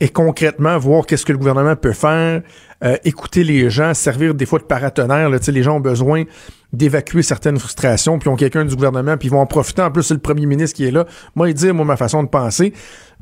[0.00, 2.42] et concrètement voir qu'est-ce que le gouvernement peut faire,
[2.82, 5.28] euh, écouter les gens, servir des fois de paratonnerre.
[5.28, 6.24] Là, les gens ont besoin
[6.72, 9.82] d'évacuer certaines frustrations, puis ont quelqu'un du gouvernement, puis ils vont en profiter.
[9.82, 11.04] En plus, c'est le premier ministre qui est là.
[11.34, 12.72] Moi, il dit, moi, ma façon de penser.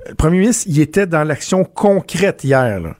[0.08, 2.94] Le premier ministre, il était dans l'action concrète hier.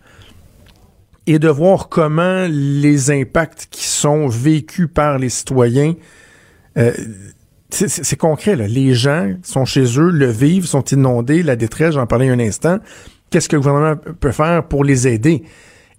[1.31, 5.95] Et de voir comment les impacts qui sont vécus par les citoyens,
[6.79, 6.93] euh,
[7.71, 8.57] c'est concret.
[8.57, 8.67] Là.
[8.67, 12.79] Les gens sont chez eux, le vivent, sont inondés, la détresse, j'en parlais un instant
[13.31, 15.43] qu'est-ce que le gouvernement peut faire pour les aider?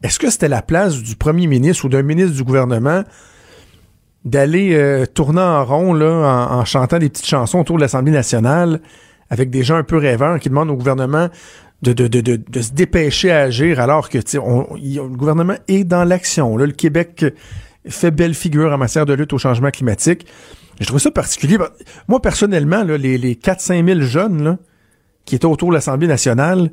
[0.04, 3.04] Est-ce que c'était la place du premier ministre ou d'un ministre du gouvernement
[4.26, 8.82] d'aller euh, tourner en rond là, en, chantant des petites chansons autour de l'Assemblée nationale
[9.30, 11.30] avec des gens un peu rêveurs qui demandent au gouvernement
[11.82, 16.58] de, se dépêcher à agir alors que le gouvernement est dans l'action.
[16.58, 17.26] Le Québec
[17.88, 20.26] fait belle figure en matière de lutte au changement climatique.
[20.80, 21.58] Je trouve ça particulier.
[22.08, 24.58] Moi, personnellement, les, les 4-5 000 jeunes
[25.26, 26.72] qui étaient autour de l'Assemblée nationale,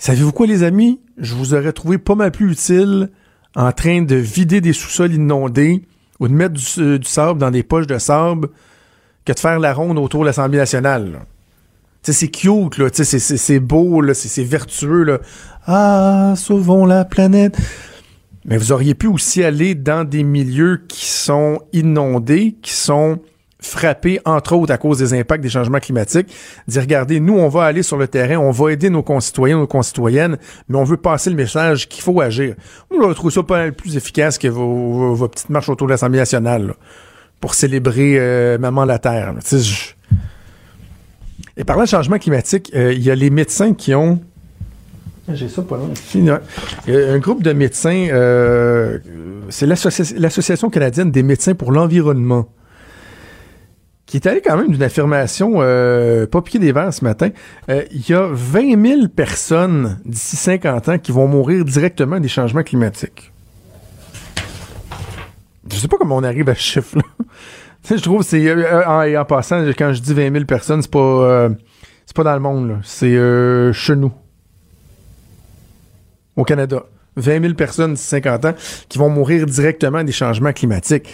[0.00, 0.98] Savez-vous quoi, les amis?
[1.18, 3.10] Je vous aurais trouvé pas mal plus utile
[3.54, 5.82] en train de vider des sous-sols inondés
[6.20, 8.48] ou de mettre du, euh, sable dans des poches de sable
[9.26, 11.26] que de faire la ronde autour de l'Assemblée nationale.
[12.02, 12.88] C'est cute, là.
[12.92, 14.14] C'est beau, là.
[14.14, 15.18] C'est vertueux, là.
[15.66, 17.56] Ah, sauvons la planète.
[18.44, 23.20] Mais vous auriez pu aussi aller dans des milieux qui sont inondés, qui sont
[23.60, 26.34] frappé, entre autres, à cause des impacts des changements climatiques,
[26.66, 29.66] dire, regardez, nous, on va aller sur le terrain, on va aider nos concitoyens, nos
[29.66, 32.54] concitoyennes, mais on veut passer le message qu'il faut agir.
[32.90, 36.74] Moi, je trouve ça pas plus efficace que vos, petites marches autour de l'Assemblée nationale,
[37.40, 39.34] pour célébrer euh, Maman la Terre.
[41.60, 44.18] Et parlant de changement climatique, euh, il y a les médecins qui ont
[45.30, 45.90] J'ai ça pas loin.
[46.88, 48.98] Un groupe de médecins, euh,
[49.50, 52.48] c'est l'Association canadienne des médecins pour l'environnement,
[54.06, 57.28] qui est allé quand même d'une affirmation euh, pas piqué des verres ce matin.
[57.68, 62.62] Il y a 20 000 personnes d'ici 50 ans qui vont mourir directement des changements
[62.62, 63.32] climatiques.
[65.70, 67.02] Je sais pas comment on arrive à ce chiffre-là.
[67.88, 71.48] Je trouve c'est euh, en, en, passant quand je dis 20 000 personnes, c'est pas
[72.06, 73.16] c'est pas dans le monde c'est
[73.72, 74.12] chez nous
[76.36, 76.84] au Canada.
[77.16, 78.54] 20 000 personnes d'ici 50 ans
[78.88, 81.08] qui vont mourir directement des changements climatiques.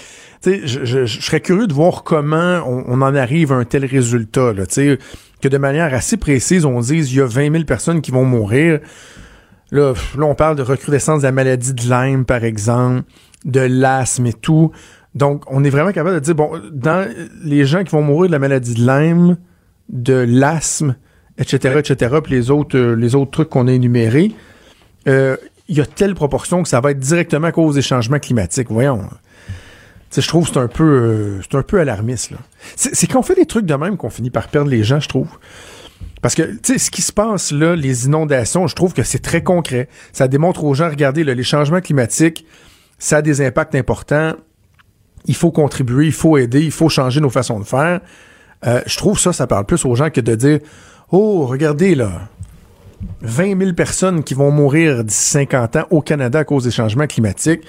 [0.45, 4.53] Je, je, je, serais curieux de voir comment on, en arrive à un tel résultat.
[4.53, 8.11] Là, que de manière assez précise, on dise il y a 20 000 personnes qui
[8.11, 8.81] vont mourir.
[9.73, 13.03] Là, là, on parle de recrudescence de la maladie de Lyme, par exemple,
[13.45, 14.71] de l'asthme et tout.
[15.17, 17.11] Donc, on est vraiment capable de dire, bon, dans
[17.43, 19.39] les gens qui vont mourir de la maladie de Lyme,
[19.89, 20.95] de l'asthme,
[21.39, 24.33] etc., etc., puis les autres, euh, les autres trucs qu'on a énumérés,
[25.09, 28.19] euh, il y a telle proportion que ça va être directement à cause des changements
[28.19, 28.71] climatiques.
[28.71, 29.09] Voyons.
[30.15, 32.33] je trouve que c'est un peu euh, c'est un peu alarmiste.
[32.77, 35.09] C'est quand on fait des trucs de même qu'on finit par perdre les gens, je
[35.09, 35.29] trouve.
[36.21, 39.21] Parce que, tu sais, ce qui se passe là, les inondations, je trouve que c'est
[39.21, 39.89] très concret.
[40.13, 42.45] Ça démontre aux gens, regardez, les changements climatiques,
[42.99, 44.35] ça a des impacts importants.
[45.27, 48.01] Il faut contribuer, il faut aider, il faut changer nos façons de faire.
[48.67, 50.61] Euh, je trouve ça, ça parle plus aux gens que de dire,
[51.11, 52.29] oh, regardez là,
[53.23, 57.07] 20 000 personnes qui vont mourir d'ici 50 ans au Canada à cause des changements
[57.07, 57.63] climatiques.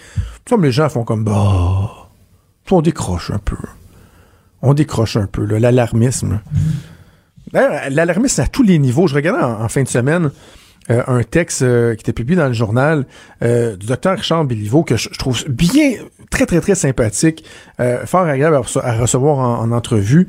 [0.48, 2.10] Comme les gens font comme, bah,
[2.72, 3.58] on décroche un peu.
[4.62, 6.42] On décroche un peu, l'alarmisme.
[7.54, 9.08] L'alarmisme à tous les niveaux.
[9.08, 10.32] Je regardais en, fin de semaine
[10.90, 13.06] euh, un texte euh, qui était publié dans le journal
[13.42, 15.94] euh, du docteur Richard Béliveau que je, trouve bien,
[16.30, 17.44] très, très, très sympathique,
[18.06, 20.28] fort agréable à, recevoir en, en entrevue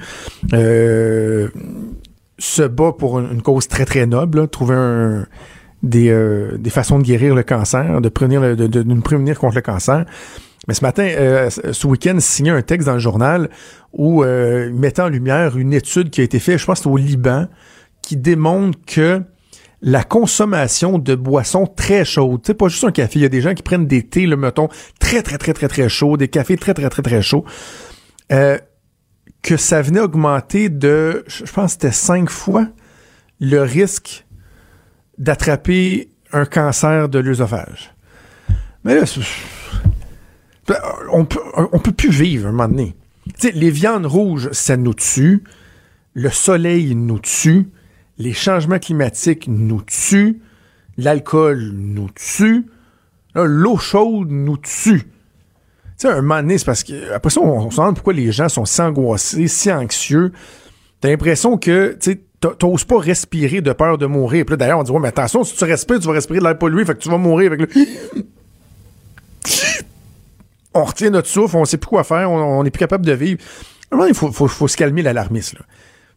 [2.40, 5.26] se bat pour une, cause très très noble, trouver un,
[5.82, 9.56] des, euh, des façons de guérir le cancer, de, prévenir de, de, nous prévenir contre
[9.56, 10.04] le cancer.
[10.66, 13.48] Mais ce matin, euh, ce week-end, signé un texte dans le journal
[13.92, 16.96] où euh, il mettait en lumière une étude qui a été faite, je pense, au
[16.96, 17.46] Liban,
[18.02, 19.22] qui démontre que
[19.80, 23.40] la consommation de boissons très chaudes, sais, pas juste un café, il y a des
[23.40, 26.56] gens qui prennent des thés, le mettons, très, très, très, très, très chauds, des cafés
[26.56, 27.44] très, très, très, très chauds,
[28.32, 28.58] euh,
[29.42, 32.66] que ça venait augmenter de, je pense c'était cinq fois
[33.40, 34.26] le risque
[35.16, 37.94] d'attraper un cancer de l'œsophage.
[38.84, 39.04] Mais là,
[41.12, 42.94] on peut, on peut plus vivre un moment donné.
[43.42, 45.44] les viandes rouges, ça nous tue.
[46.14, 47.70] Le soleil nous tue.
[48.18, 50.40] Les changements climatiques nous tuent.
[50.96, 52.66] L'alcool nous tue.
[53.34, 55.02] L'eau chaude nous tue.
[55.02, 58.30] Tu sais, un moment donné, c'est parce que, après ça, on, se demande pourquoi les
[58.30, 60.32] gens sont si angoissés, si anxieux.
[61.00, 64.44] T'as l'impression que, tu sais, t'oses pas respirer de peur de mourir.
[64.46, 66.58] Puis d'ailleurs, on dit, ouais, mais attention, si tu respires, tu vas respirer de l'air
[66.58, 67.68] pollué, fait que tu vas mourir avec le...
[70.74, 73.40] on retient notre souffle, on sait plus quoi faire, on n'est plus capable de vivre.
[74.06, 75.58] il faut, faut, faut, se calmer l'alarmisme,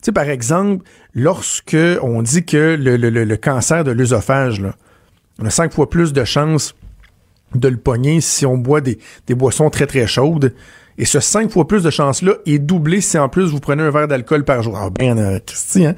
[0.02, 4.64] Tu sais, par exemple, lorsque on dit que le, cancer de l'œsophage,
[5.40, 6.76] on a cinq fois plus de chances
[7.54, 8.98] de le pogner si on boit des,
[9.30, 10.56] boissons très très chaudes.
[10.98, 13.92] Et ce cinq fois plus de chance-là est doublé si en plus vous prenez un
[13.92, 14.78] verre d'alcool par jour.
[14.78, 15.96] Ah ben, euh, Christy, hein?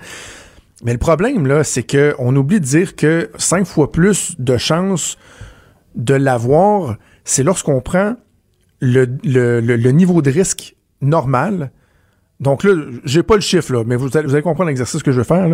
[0.83, 5.17] Mais le problème, là, c'est qu'on oublie de dire que cinq fois plus de chances
[5.95, 8.15] de l'avoir, c'est lorsqu'on prend
[8.81, 11.71] le, niveau de risque normal.
[12.39, 12.74] Donc là,
[13.06, 15.48] j'ai pas le chiffre, mais vous allez, comprendre l'exercice que je vais faire.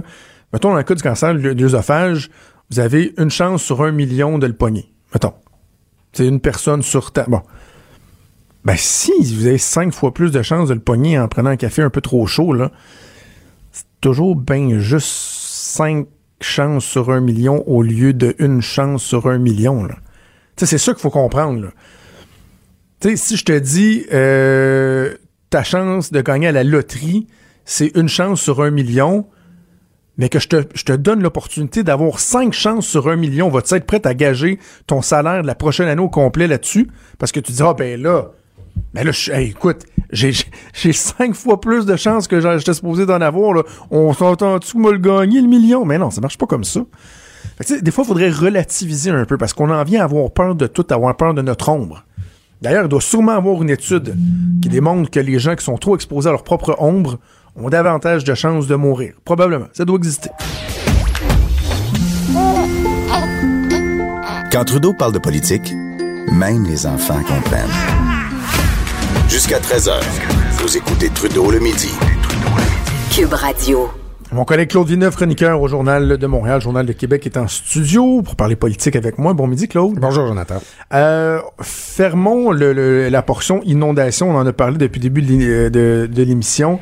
[0.53, 2.29] Mettons, dans le cas du cancer de l'œsophage,
[2.71, 4.91] vous avez une chance sur un million de le pogner.
[5.13, 5.33] Mettons.
[6.13, 7.23] C'est une personne sur ta.
[7.23, 7.41] Bon.
[8.65, 11.57] Ben, si vous avez cinq fois plus de chances de le pogner en prenant un
[11.57, 12.55] café un peu trop chaud,
[13.71, 16.07] c'est toujours bien juste cinq
[16.41, 19.95] chances sur un million au lieu de une chance sur un million, là.
[20.57, 21.71] c'est ça qu'il faut comprendre,
[23.15, 25.15] si je te dis euh,
[25.49, 27.27] ta chance de gagner à la loterie,
[27.65, 29.25] c'est une chance sur un million,
[30.17, 34.05] mais que je te, donne l'opportunité d'avoir cinq chances sur un million, vas-tu être prêt
[34.05, 36.89] à gager ton salaire de la prochaine année au complet là-dessus?
[37.17, 38.31] Parce que tu dis, ah ben là,
[38.93, 40.33] ben là, écoute, j'ai,
[40.93, 43.53] cinq fois plus de chances que j'étais supposé d'en avoir.
[43.53, 43.63] Là.
[43.91, 45.85] On s'entend-tu me le gagner, le million?
[45.85, 46.81] Mais non, ça marche pas comme ça.
[47.81, 50.67] des fois, il faudrait relativiser un peu parce qu'on en vient à avoir peur de
[50.67, 52.03] tout, à avoir peur de notre ombre.
[52.61, 54.15] D'ailleurs, il doit sûrement avoir une étude
[54.61, 57.17] qui démontre que les gens qui sont trop exposés à leur propre ombre
[57.55, 59.13] ont davantage de chances de mourir.
[59.23, 59.67] Probablement.
[59.73, 60.29] Ça doit exister.
[64.51, 65.73] Quand Trudeau parle de politique,
[66.31, 67.69] même les enfants comprennent.
[69.29, 69.93] Jusqu'à 13h,
[70.57, 71.91] vous écoutez Trudeau le midi.
[73.11, 73.89] Cube Radio.
[74.31, 78.21] Mon collègue Claude Villeneuve, chroniqueur au Journal de Montréal, Journal de Québec, est en studio
[78.21, 79.33] pour parler politique avec moi.
[79.33, 79.95] Bon midi, Claude.
[79.99, 80.61] Bonjour, Jonathan.
[80.93, 84.29] Euh, fermons le, le, la portion inondation.
[84.29, 86.79] On en a parlé depuis le début de, de l'émission.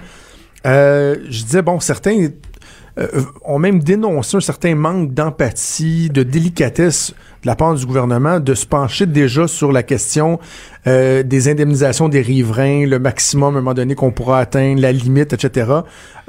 [0.65, 2.27] Euh, je disais, bon, certains
[2.99, 7.13] euh, ont même dénoncé un certain manque d'empathie, de délicatesse
[7.47, 10.37] de la part du gouvernement de se pencher déjà sur la question
[10.85, 14.91] euh, des indemnisations des riverains, le maximum à un moment donné qu'on pourra atteindre, la
[14.91, 15.71] limite, etc.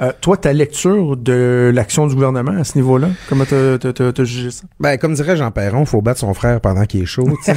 [0.00, 4.62] Euh, toi, ta lecture de l'action du gouvernement à ce niveau-là, comment t'as jugé ça?
[4.78, 7.26] Ben, comme dirait Jean Perron, faut battre son frère pendant qu'il est chaud.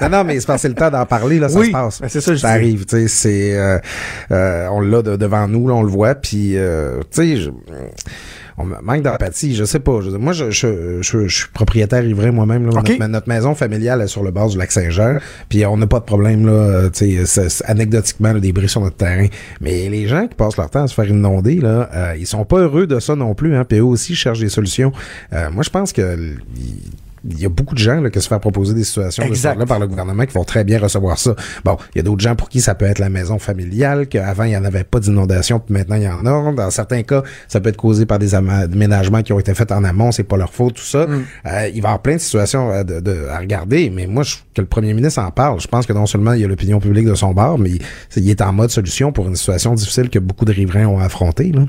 [0.00, 2.00] non, non, mais c'est passé le temps d'en parler, là, ça se passe.
[2.00, 3.58] Ben c'est ça, ça arrive, tu sais, c'est...
[3.58, 3.78] Euh,
[4.30, 7.50] euh, on l'a devant nous, là, on le voit, puis, euh, tu sais
[8.56, 10.00] on manque d'empathie, je sais pas.
[10.18, 12.64] moi, je, je, je, suis propriétaire riverain moi-même.
[12.64, 16.04] Notre, maison familiale est sur le bord du lac Saint-Jean, puis on n'a pas de
[16.04, 16.52] problème là.
[16.52, 16.90] Euh,
[17.64, 19.26] anecdotiquement, des bris sur notre terrain.
[19.60, 22.44] Mais les gens qui passent leur temps à se faire inonder, là, euh, ils sont
[22.44, 23.56] pas heureux de ça non plus.
[23.56, 24.92] Hein, puis eux aussi cherchent des solutions.
[25.32, 26.34] Euh, moi, je pense que
[27.28, 29.66] il y a beaucoup de gens là, qui se font proposer des situations de là
[29.66, 31.34] par le gouvernement qui vont très bien recevoir ça.
[31.64, 34.44] Bon, il y a d'autres gens pour qui ça peut être la maison familiale, qu'avant
[34.44, 36.52] il n'y en avait pas d'inondation, puis maintenant il y en a.
[36.52, 39.84] Dans certains cas, ça peut être causé par des aménagements qui ont été faits en
[39.84, 41.06] amont, c'est pas leur faute, tout ça.
[41.06, 41.24] Mm.
[41.46, 44.22] Euh, il va y avoir plein de situations à, euh, de, à regarder, mais moi,
[44.22, 46.48] je, que le premier ministre en parle, je pense que non seulement il y a
[46.48, 47.70] l'opinion publique de son bord, mais
[48.16, 51.52] il, est en mode solution pour une situation difficile que beaucoup de riverains ont affrontée.
[51.52, 51.62] Là.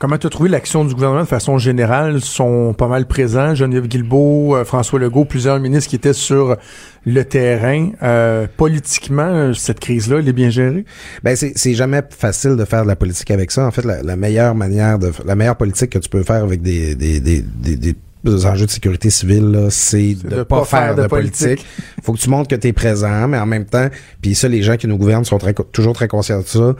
[0.00, 2.20] Comment tu as trouvé l'action du gouvernement de façon générale?
[2.20, 3.54] sont pas mal présents.
[3.54, 6.56] Geneviève Guilbeault, euh, François Legault, plusieurs ministres qui étaient sur
[7.06, 7.90] le terrain.
[8.02, 10.84] Euh, politiquement, cette crise-là, elle est bien gérée?
[11.22, 13.66] Ben, c'est jamais facile de faire de la politique avec ça.
[13.66, 16.96] En fait, la, meilleure manière de la meilleure politique que tu peux faire avec des,
[16.96, 21.64] des, des, des, enjeux de sécurité civile, c'est de, pas, faire, de, politique.
[22.04, 23.88] Faut que tu montres que tu es présent, mais en même temps,
[24.20, 26.74] puis ça, les gens qui nous gouvernent sont très, toujours très conscients de ça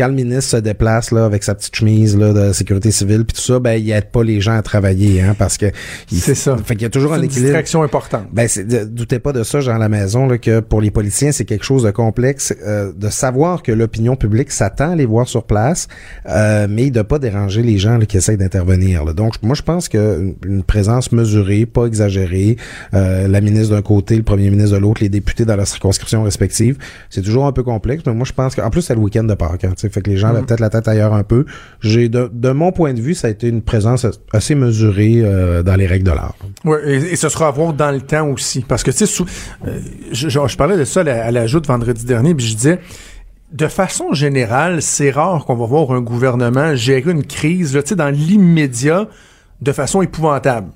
[0.00, 3.36] quand le ministre se déplace là avec sa petite chemise là de sécurité civile puis
[3.36, 5.66] tout ça, ben il aide pas les gens à travailler hein parce que
[6.10, 6.56] c'est ça.
[6.64, 7.48] Fait qu'il y a toujours un une équilibre.
[7.48, 8.24] distraction importante.
[8.32, 11.32] Ben c'est doutez pas de ça Jean à la maison là que pour les politiciens
[11.32, 15.28] c'est quelque chose de complexe euh, de savoir que l'opinion publique s'attend à les voir
[15.28, 15.86] sur place,
[16.26, 19.04] euh, mais de pas déranger les gens là, qui essayent d'intervenir.
[19.14, 22.56] Donc moi je pense que une présence mesurée, pas exagérée,
[22.94, 26.22] euh, la ministre d'un côté, le premier ministre de l'autre, les députés dans leurs circonscriptions
[26.22, 26.78] respectives,
[27.08, 28.02] c'est toujours un peu complexe.
[28.06, 29.64] Mais moi je pense qu'en plus c'est le week-end de Pâques.
[29.64, 30.46] Hein, fait que les gens avaient mm.
[30.46, 31.44] peut-être la tête ailleurs un peu.
[31.80, 35.62] J'ai de, de, mon point de vue, ça a été une présence assez mesurée euh,
[35.62, 36.34] dans les règles de l'art.
[36.64, 38.64] Oui, et, ce sera à voir dans le temps aussi.
[38.66, 39.24] Parce que, tu sais,
[39.66, 39.78] euh,
[40.12, 42.80] je, je, parlais de ça à la, à vendredi dernier, puis je disais,
[43.52, 47.90] de façon générale, c'est rare qu'on va voir un gouvernement gérer une crise, là, tu
[47.90, 49.08] sais, dans l'immédiat,
[49.60, 50.70] de façon épouvantable.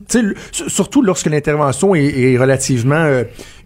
[0.51, 3.25] surtout lorsque l'intervention est, est relativement euh,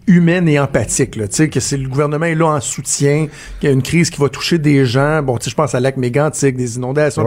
[0.08, 1.16] humaine et empathique.
[1.16, 3.28] Là, que c'est le gouvernement est là en soutien,
[3.60, 5.22] qu'il y a une crise qui va toucher des gens.
[5.22, 7.24] Bon, je pense à lac mégantique, des inondations.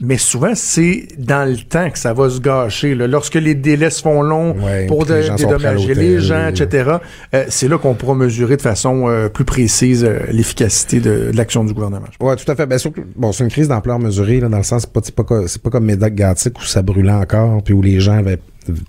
[0.00, 2.94] Mais souvent, c'est dans le temps que ça va se gâcher.
[2.94, 3.06] Là.
[3.06, 4.54] Lorsque les délais se font longs
[4.88, 6.96] pour dédommager les gens, etc.,
[7.34, 11.64] euh, c'est là qu'on pourra mesurer de façon euh, plus précise euh, l'efficacité de, l'action
[11.64, 12.06] du gouvernement.
[12.20, 12.66] Oui, tout à fait.
[12.66, 12.78] Ben,
[13.14, 15.62] bon, c'est une crise d'ampleur mesurée, là, dans le sens, c'est pas, c'est pas, c'est
[15.62, 16.12] pas comme médac
[16.58, 18.38] où ça brûlait encore, puis où les gens avaient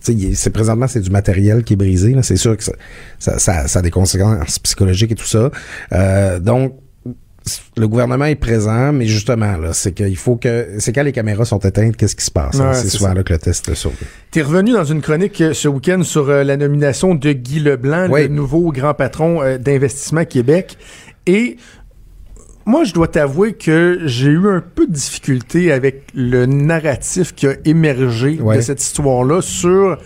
[0.02, 2.16] c'est présentement c'est du matériel qui est brisé.
[2.22, 2.74] C'est sûr que ça,
[3.20, 5.52] ça, ça, a des conséquences psychologiques et tout ça.
[5.94, 6.76] Euh, donc
[7.78, 10.76] le gouvernement est présent, mais justement, là, c'est qu'il faut que.
[10.80, 12.60] C'est quand les caméras sont éteintes, qu'est-ce qui se passe?
[12.60, 12.74] Hein?
[12.74, 13.90] c'est souvent là que le test Tu
[14.32, 18.08] T'es revenu dans une chronique euh, ce week-end sur euh, la nomination de Guy Leblanc,
[18.08, 20.78] le nouveau grand patron d'Investissement Québec.
[21.26, 21.58] Et
[22.68, 27.48] moi, je dois t'avouer que j'ai eu un peu de difficulté avec le narratif qui
[27.48, 29.98] a émergé de cette histoire-là sur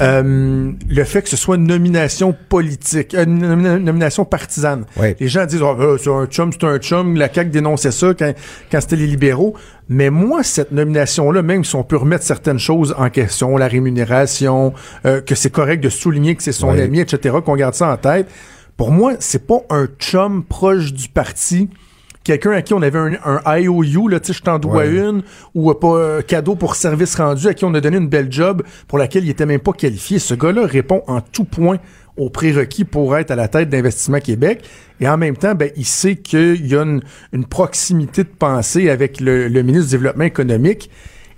[0.00, 4.84] euh, le fait que ce soit une nomination politique, euh, une nomination partisane.
[5.18, 7.16] Les gens disent oh, euh, c'est un chum, c'est un chum.
[7.16, 8.32] La CAQ dénonçait ça quand,
[8.70, 9.54] quand c'était les libéraux.
[9.88, 14.72] Mais moi, cette nomination-là, même si on peut remettre certaines choses en question, la rémunération,
[15.02, 18.28] que c'est correct de souligner que c'est son ami, etc., qu'on garde ça en tête.
[18.76, 21.68] Pour moi, c'est pas un chum proche du parti
[22.28, 25.22] quelqu'un à qui on avait un, un IOU, là, tu sais, je t'en dois une,
[25.54, 28.30] ou euh, pas euh, cadeau pour service rendu, à qui on a donné une belle
[28.30, 30.18] job pour laquelle il était même pas qualifié.
[30.18, 31.78] Ce gars-là répond en tout point
[32.18, 34.62] aux prérequis pour être à la tête d'Investissement Québec.
[35.00, 39.20] Et en même temps, ben, il sait qu'il y a une, proximité de pensée avec
[39.20, 40.90] le, ministre du Développement économique.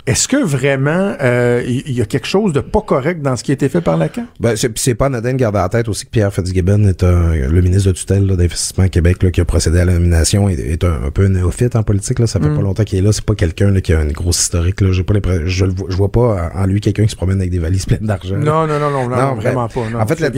[0.07, 3.51] Est-ce que vraiment euh, il y, a quelque chose de pas correct dans ce qui
[3.51, 4.27] a été fait par la CAQ?
[4.39, 7.61] Ben, c'est pas anodin de garder en tête aussi que Pierre Fitzgibbon est un, le
[7.61, 11.11] ministre de tutelle d'investissement Québec là, qui a procédé à la nomination et est un,
[11.13, 12.19] peu un néophyte en politique.
[12.19, 12.27] Là.
[12.27, 12.55] Ça fait mm.
[12.55, 13.11] pas longtemps qu'il est là.
[13.11, 14.81] C'est pas quelqu'un qui a une grosse historique.
[14.81, 14.89] Là.
[15.03, 18.05] Pas je, je vois pas en lui quelqu'un qui se promène avec des valises pleines
[18.05, 18.37] d'argent.
[18.37, 19.81] Non, non, non, non, non, vraiment pas.
[19.99, 20.29] en fait, la,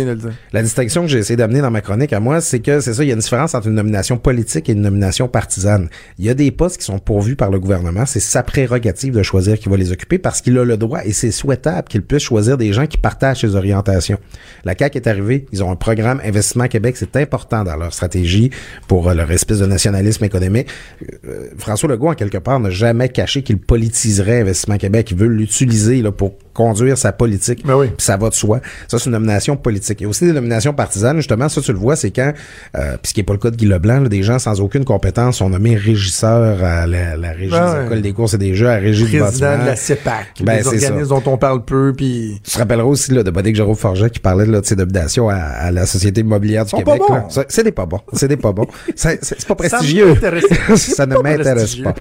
[0.51, 3.03] la distinction que j'ai essayé d'amener dans ma chronique à moi, c'est que c'est ça,
[3.03, 5.89] il y a une différence entre une nomination politique et une nomination partisane.
[6.19, 8.05] Il y a des postes qui sont pourvus par le gouvernement.
[8.05, 11.13] C'est sa prérogative de choisir qui va les occuper parce qu'il a le droit et
[11.13, 14.17] c'est souhaitable qu'il puisse choisir des gens qui partagent ses orientations.
[14.65, 18.49] La CAQ est arrivée, ils ont un programme Investissement Québec, c'est important dans leur stratégie
[18.87, 20.67] pour euh, leur espèce de nationalisme économique.
[21.25, 25.11] Euh, François Legault, en quelque part, n'a jamais caché qu'il politiserait Investissement Québec.
[25.11, 27.65] Il veut l'utiliser pour conduire sa politique.
[27.65, 27.87] Ben oui.
[27.97, 28.59] ça va de soi.
[28.87, 30.01] Ça, c'est une nomination politique.
[30.01, 31.17] Il y a aussi des nominations partisanes.
[31.17, 32.33] Justement, ça, tu le vois, c'est quand,
[32.77, 34.61] euh, puis ce qui n'est pas le cas de Guy Leblanc, là, des gens sans
[34.61, 38.55] aucune compétence sont nommés régisseurs à la, la régie des écoles des courses et des
[38.55, 39.57] jeux, à la régie du bâtiment.
[39.57, 41.93] de la CEPAC, ben, des organismes dont on parle peu.
[41.95, 42.39] Puis...
[42.43, 45.29] Tu te rappelleras aussi là, de Bodic Jérôme Forget qui parlait là, de ses nominations
[45.29, 47.01] à, à, la Société immobilière du Québec.
[47.49, 47.99] C'est des pas bons.
[48.13, 48.67] C'est des pas bons.
[48.95, 50.15] C'est pas prestigieux.
[50.75, 51.93] ça ne m'intéresse pas.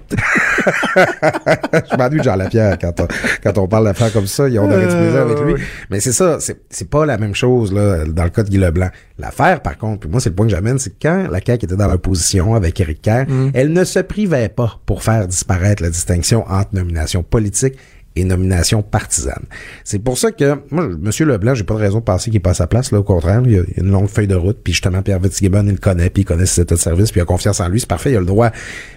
[1.91, 3.07] Je m'ennuie de Jean Lapierre quand on,
[3.43, 4.42] quand on parle d'affaires comme ça.
[4.43, 5.55] On aurait plaisir avec lui.
[5.89, 8.89] Mais c'est ça, c'est pas la même chose là, dans le cas de Guy Leblanc.
[9.19, 11.65] L'affaire, par contre, puis moi, c'est le point que j'amène, c'est que quand la CAQ
[11.65, 13.51] était dans l'opposition avec Éric Kerr, mm.
[13.53, 17.75] elle ne se privait pas pour faire disparaître la distinction entre nomination politique
[18.15, 19.43] et nomination partisane.
[19.83, 21.11] C'est pour ça que, moi, M.
[21.27, 23.51] Leblanc, j'ai pas de raison de penser qu'il passe sa place, là, au contraire, il
[23.51, 26.21] y a une longue feuille de route, puis justement, Pierre Fitzgibbon, il le connaît, puis
[26.21, 28.17] il connaît ses états de service, puis il a confiance en lui, c'est parfait, il
[28.17, 28.51] a le droit.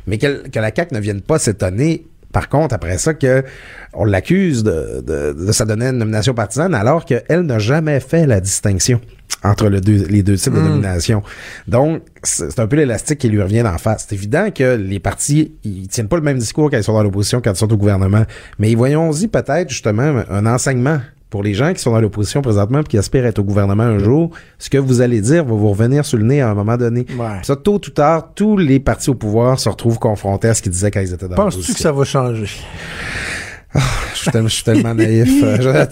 [0.07, 3.45] Mais que, que la CAQ ne vienne pas s'étonner par contre, après ça, que
[3.95, 8.41] on l'accuse de, de, de s'adonner une nomination partisane alors qu'elle n'a jamais fait la
[8.41, 9.01] distinction
[9.43, 10.69] entre le deux, les deux types de hmm.
[10.69, 11.23] nomination.
[11.69, 14.07] Donc, c'est un peu l'élastique qui lui revient en face.
[14.09, 17.03] C'est évident que les partis, ils tiennent pas le même discours quand ils sont dans
[17.03, 18.25] l'opposition, quand ils sont au gouvernement.
[18.59, 21.01] Mais voyons-y peut-être justement un enseignement
[21.37, 23.99] pour les gens qui sont dans l'opposition présentement et qui espèrent être au gouvernement un
[23.99, 26.79] jour, ce que vous allez dire va vous revenir sur le nez à un moment
[26.79, 27.05] donné.
[27.43, 30.73] Ça, tôt ou tard, tous les partis au pouvoir se retrouvent confrontés à ce qu'ils
[30.73, 31.61] disaient quand ils étaient dans l'opposition.
[31.61, 32.49] Penses-tu que ça va changer?
[33.75, 33.81] Ah,
[34.15, 35.85] je, suis tellement, naïf, euh,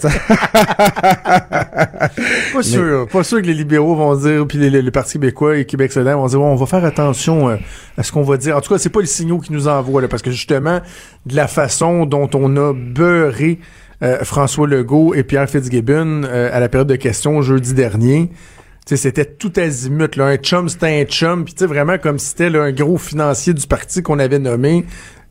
[2.51, 3.07] pas sûr.
[3.07, 6.25] Pas sûr que les libéraux vont dire, puis les, partis québécois et Québec solidaire vont
[6.25, 7.57] dire, on va faire attention euh,
[7.99, 8.57] à ce qu'on va dire.
[8.57, 10.81] En tout cas, c'est pas les signaux qui nous envoient, là, parce que justement,
[11.27, 13.59] de la façon dont on a beurré
[14.03, 18.31] euh, François Legault et Pierre Fitzgibbon euh, à la période de questions jeudi dernier.
[18.85, 20.15] C'était tout azimut.
[20.15, 20.25] Là.
[20.25, 21.43] Un chum, c'était un chum.
[21.43, 24.85] Puis vraiment comme si c'était un gros financier du parti qu'on avait nommé.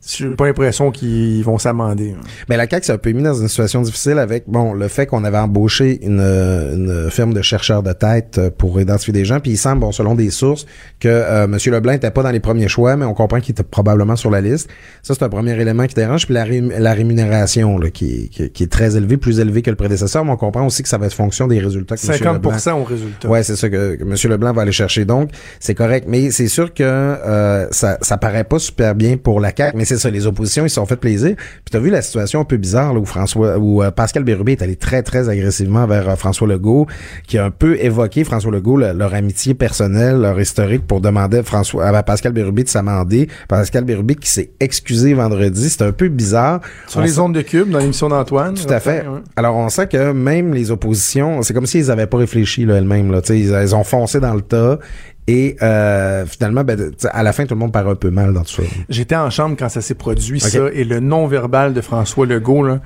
[0.07, 2.15] J'ai pas l'impression qu'ils vont s'amender.
[2.17, 2.21] Hein.
[2.49, 5.05] Mais la CAQ s'est un peu mis dans une situation difficile avec bon le fait
[5.05, 9.39] qu'on avait embauché une, une firme de chercheurs de tête pour identifier des gens.
[9.39, 10.65] Puis il semble, bon, selon des sources,
[10.99, 11.57] que euh, M.
[11.65, 14.41] Leblanc n'était pas dans les premiers choix, mais on comprend qu'il était probablement sur la
[14.41, 14.69] liste.
[15.03, 16.25] Ça, c'est un premier élément qui dérange.
[16.25, 20.25] Puis la, la rémunération là, qui, qui, est très élevée, plus élevée que le prédécesseur,
[20.25, 23.27] mais on comprend aussi que ça va être fonction des résultats que 50 au résultat.
[23.27, 24.31] Ouais, c'est ça que, que, M.
[24.31, 25.05] Leblanc va aller chercher.
[25.05, 26.05] Donc, c'est correct.
[26.09, 29.85] Mais c'est sûr que euh, ça, ça paraît pas super bien pour la CAQ, mais
[29.85, 31.35] c'est ça, les oppositions, ils se sont fait plaisir.
[31.35, 34.53] Puis t'as vu la situation un peu bizarre là, où François, où euh, Pascal Bérubé
[34.53, 36.87] est allé très, très agressivement vers euh, François Legault,
[37.27, 41.85] qui a un peu évoqué François Legault, leur amitié personnelle, leur historique pour demander François,
[41.87, 43.27] à Pascal Bérubé de s'amender.
[43.47, 45.69] Pascal Bérubé qui s'est excusé vendredi.
[45.69, 46.61] C'est un peu bizarre.
[46.87, 48.55] Sur les ondes de cube, dans l'émission d'Antoine.
[48.55, 49.05] Tout à fait.
[49.35, 53.11] Alors, on sent que même les oppositions, c'est comme s'ils avaient pas réfléchi là, elles-mêmes.
[53.11, 53.21] Là.
[53.29, 54.79] Ils, ils ont foncé dans le tas
[55.27, 58.43] et euh, finalement, ben, à la fin, tout le monde paraît un peu mal dans
[58.43, 58.63] tout ça.
[58.89, 62.79] J'étais en chambre quand ça s'est produit, ça, et le non-verbal de François Legault, là,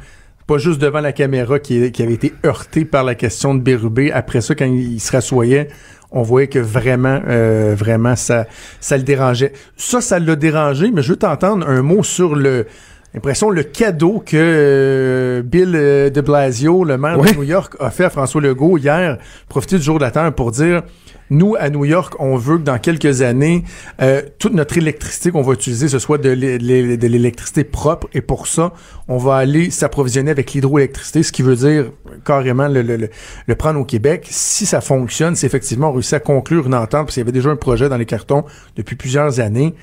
[0.48, 4.12] pas juste devant la caméra qui, qui, avait été heurté par la question de Bérubé.
[4.12, 5.68] Après ça, quand il se rassoyait,
[6.12, 8.48] on voyait que vraiment, euh, vraiment, ça,
[8.80, 9.54] ça le dérangeait.
[9.78, 12.66] Ça, ça l'a dérangé, mais je veux t'entendre un mot sur le
[13.14, 18.06] L'impression, le cadeau que euh, Bill de Blasio, le maire de New York, a fait
[18.06, 20.84] à François Legault hier, profiter du jour de la Terre pour dire
[21.30, 23.64] nous, à New York, on veut que dans quelques années,
[24.02, 28.08] euh, toute notre électricité qu'on va utiliser, ce soit de l'électricité propre.
[28.14, 28.74] Et pour ça,
[29.08, 31.92] on va aller s'approvisionner avec l'hydroélectricité, ce qui veut dire
[32.26, 33.10] carrément le, le,
[33.46, 34.28] le, prendre au Québec.
[34.30, 37.32] Si ça fonctionne, si effectivement on réussit à conclure une entente, parce qu'il y avait
[37.32, 38.44] déjà un projet dans les cartons
[38.76, 39.76] depuis plusieurs années,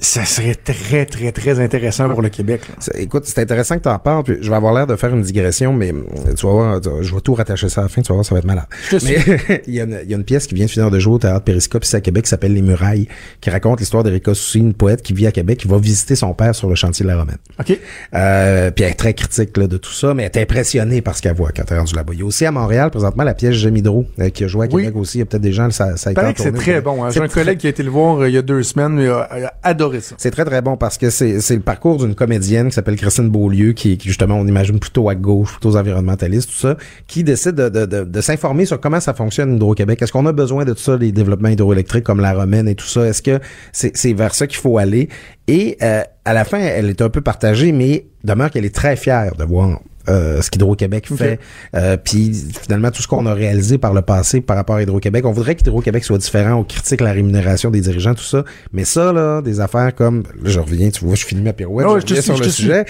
[0.00, 2.60] ça serait très, très, très intéressant pour le Québec.
[2.94, 4.22] Écoute, c'est intéressant que tu en parles.
[4.22, 7.14] Puis je vais avoir l'air de faire une digression, mais euh, tu vas voir, je
[7.14, 8.66] vais tout rattacher ça à la fin, tu vas voir, ça va être malade.
[8.92, 10.98] Mais il, y a une, il y a une pièce qui vient de finir de
[10.98, 13.08] jouer au Théâtre Périscope ici à Québec qui s'appelle Les Murailles,
[13.40, 16.32] qui raconte l'histoire d'Erika Soucy, une poète qui vit à Québec, qui va visiter son
[16.32, 17.38] père sur le chantier de la Romaine.
[17.58, 17.78] OK.
[18.14, 21.16] Euh, puis elle est très critique là, de tout ça, mais elle est impressionnée par
[21.16, 22.12] ce qu'elle voit quand elle est rendue là-bas.
[22.12, 24.68] Il y a aussi à Montréal, présentement, la pièce Gemidro, euh, qui a joué à
[24.68, 25.18] Québec aussi.
[25.18, 27.04] Il y a peut-être des gens, ça, ça a été c'est très bon.
[27.04, 27.10] Hein.
[27.10, 29.08] J'ai un collègue qui a été le voir euh, il y a deux semaines, il
[29.08, 32.96] a, adoré C'est très, très bon parce que c'est le parcours d'une comédienne qui s'appelle
[32.96, 36.76] Christine Beaulieu, qui, qui, justement, on imagine plutôt à gauche, plutôt aux environnementalistes, tout ça,
[37.06, 40.02] qui décide de, de, s'informer sur comment ça fonctionne Hydro-Québec.
[40.02, 42.86] Est-ce qu'on a besoin de tout ça, les développements hydroélectriques comme la Romaine et tout
[42.86, 43.06] ça?
[43.06, 43.40] Est-ce que
[43.72, 45.08] c'est vers ça qu'il faut aller?
[45.46, 48.96] Et euh, à la fin, elle est un peu partagée, mais demeure qu'elle est très
[48.96, 51.38] fière de voir euh, ce qu'Hydro-Québec fait.
[51.74, 52.32] Euh, puis
[52.62, 55.54] finalement, tout ce qu'on a réalisé par le passé par rapport à Hydro-Québec, on voudrait
[55.54, 58.44] qu'Hydro-Québec soit différent, on critique la rémunération des dirigeants, tout ça.
[58.72, 61.86] Mais ça, là, des affaires comme, là, je reviens, tu vois, je finis ma pirouette,
[61.88, 62.84] Ah je reviens sur le sujet.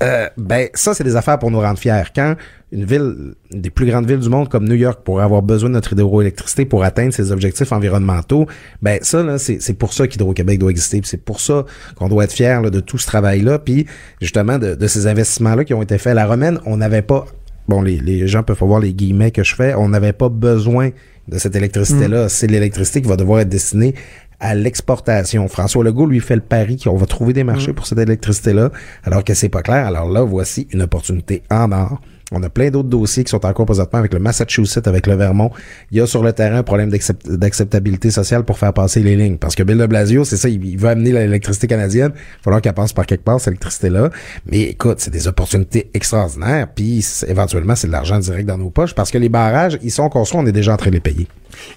[0.00, 2.04] Euh, ben ça c'est des affaires pour nous rendre fiers.
[2.14, 2.36] Quand
[2.70, 5.70] une ville, une des plus grandes villes du monde comme New York pourrait avoir besoin
[5.70, 8.46] de notre hydroélectricité pour atteindre ses objectifs environnementaux,
[8.80, 11.00] ben ça là c'est pour ça qu'Hydro-Québec doit exister.
[11.04, 11.64] C'est pour ça
[11.96, 13.86] qu'on doit être fier de tout ce travail là, puis
[14.20, 16.14] justement de, de ces investissements là qui ont été faits.
[16.14, 17.26] La Romaine, on n'avait pas
[17.66, 20.90] bon, les, les gens peuvent voir les guillemets que je fais, on n'avait pas besoin
[21.28, 22.28] de cette électricité-là.
[22.28, 23.94] C'est l'électricité qui va devoir être destinée
[24.40, 25.48] à l'exportation.
[25.48, 28.70] François Legault lui fait le pari qu'on va trouver des marchés pour cette électricité-là,
[29.04, 29.86] alors que c'est pas clair.
[29.86, 32.00] Alors là, voici une opportunité en or.
[32.30, 35.50] On a plein d'autres dossiers qui sont encore présentement avec le Massachusetts, avec le Vermont.
[35.90, 39.38] Il y a sur le terrain un problème d'acceptabilité sociale pour faire passer les lignes.
[39.38, 42.12] Parce que Bill de Blasio, c'est ça, il, veut amener l'électricité canadienne.
[42.14, 44.10] Il va falloir qu'elle passe par quelque part, cette électricité-là.
[44.44, 46.68] Mais écoute, c'est des opportunités extraordinaires.
[46.74, 50.08] Puis éventuellement, c'est de l'argent direct dans nos poches parce que les barrages, ils sont
[50.10, 51.28] construits, on est déjà en train de les payer.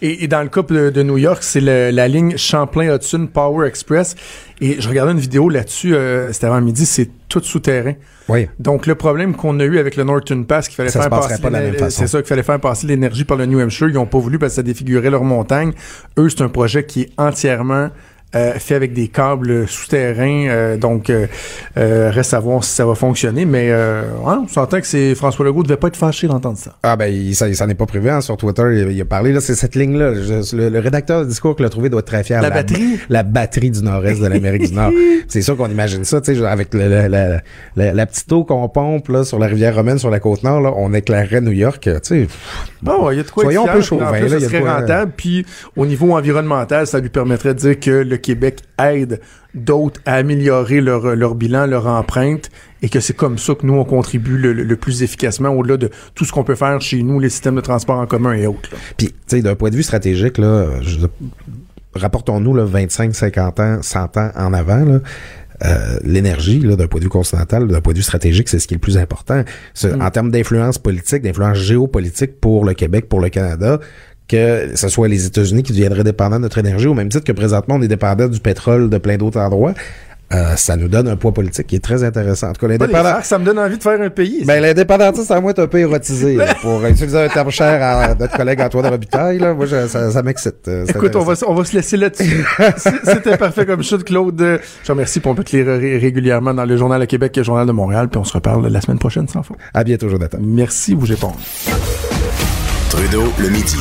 [0.01, 4.15] Et, et dans le cas de, de New York, c'est la ligne Champlain-Hudson Power Express.
[4.61, 7.93] Et je regardais une vidéo là-dessus, euh, c'était avant midi, c'est tout souterrain.
[8.29, 8.47] Oui.
[8.59, 11.09] Donc le problème qu'on a eu avec le Norton Pass, qu'il fallait Ça faire se
[11.09, 13.97] passerait passer pas c'est ça qu'il fallait faire passer l'énergie par le New Hampshire, ils
[13.97, 15.73] ont pas voulu parce que ça défigurait leur montagne.
[16.19, 17.89] Eux, c'est un projet qui est entièrement
[18.35, 21.27] euh, fait avec des câbles souterrains, euh, donc euh,
[21.77, 23.45] euh, reste à voir si ça va fonctionner.
[23.45, 26.75] Mais euh, on s'entend que c'est François Legault devait pas être fâché d'entendre ça.
[26.83, 29.31] Ah ben il, ça, ça n'est pas privé hein, sur Twitter il, il a parlé
[29.33, 32.05] là c'est cette ligne là le, le rédacteur du discours qu'il a trouvé doit être
[32.07, 32.99] très fier La batterie?
[33.09, 34.91] la batterie du nord-est de l'Amérique du Nord
[35.27, 37.41] c'est sûr qu'on imagine ça tu sais avec le, le- la,
[37.75, 40.61] la, la petite eau qu'on pompe là sur la rivière romaine sur la côte nord
[40.61, 42.27] là on éclairerait New York tu sais
[42.81, 44.79] Bon, il y a de quoi Soyons un peu plus, là, il ça serait quoi-
[44.79, 45.11] rentable.
[45.15, 49.19] Puis au niveau environnemental, ça lui permettrait de dire que le Québec aide
[49.53, 52.49] d'autres à améliorer leur, leur bilan, leur empreinte,
[52.81, 55.89] et que c'est comme ça que nous, on contribue le, le- plus efficacement au-delà de
[56.15, 58.69] tout ce qu'on peut faire chez nous, les systèmes de transport en commun et autres.
[58.71, 58.77] là.
[58.97, 60.67] Puis, tu sais, d'un point de vue stratégique, là,
[61.93, 64.99] rapportons-nous là, 25, 50 ans, 100 ans en avant, là,
[65.63, 68.67] euh, l'énergie, là, d'un point de vue continental, d'un point de vue stratégique, c'est ce
[68.67, 69.43] qui est le plus important.
[69.75, 73.79] Ce- En termes d'influence politique, d'influence géopolitique pour le Québec, pour le Canada,
[74.31, 77.31] que ce soit les États-Unis qui deviendraient dépendants de notre énergie, au même titre que
[77.33, 79.73] présentement on est dépendant du pétrole de plein d'autres endroits,
[80.33, 82.51] euh, ça nous donne un poids politique qui est très intéressant.
[82.51, 83.15] En tout cas, l'indépendant...
[83.21, 84.45] ça me donne envie de faire un pays.
[84.45, 88.15] Ben, l'indépendantiste, à moi, est un peu érotisé, là, pour utiliser un terme cher à
[88.15, 89.53] notre collègue Antoine Robitaille, là.
[89.53, 90.69] Moi, je- ça, ça m'excite.
[90.69, 92.45] euh, Écoute, on va, on va se laisser là-dessus.
[93.03, 94.39] C'était parfait comme chute, Claude.
[94.39, 97.35] Je te remercie, puis on peut te lire ré- régulièrement dans le Journal de Québec
[97.35, 99.57] et le Journal de Montréal, puis on se reparle la semaine prochaine, sans faute.
[99.73, 100.37] À bientôt, Jonathan.
[100.41, 101.33] Merci, bougez pas.
[102.89, 103.75] Trudeau le midi.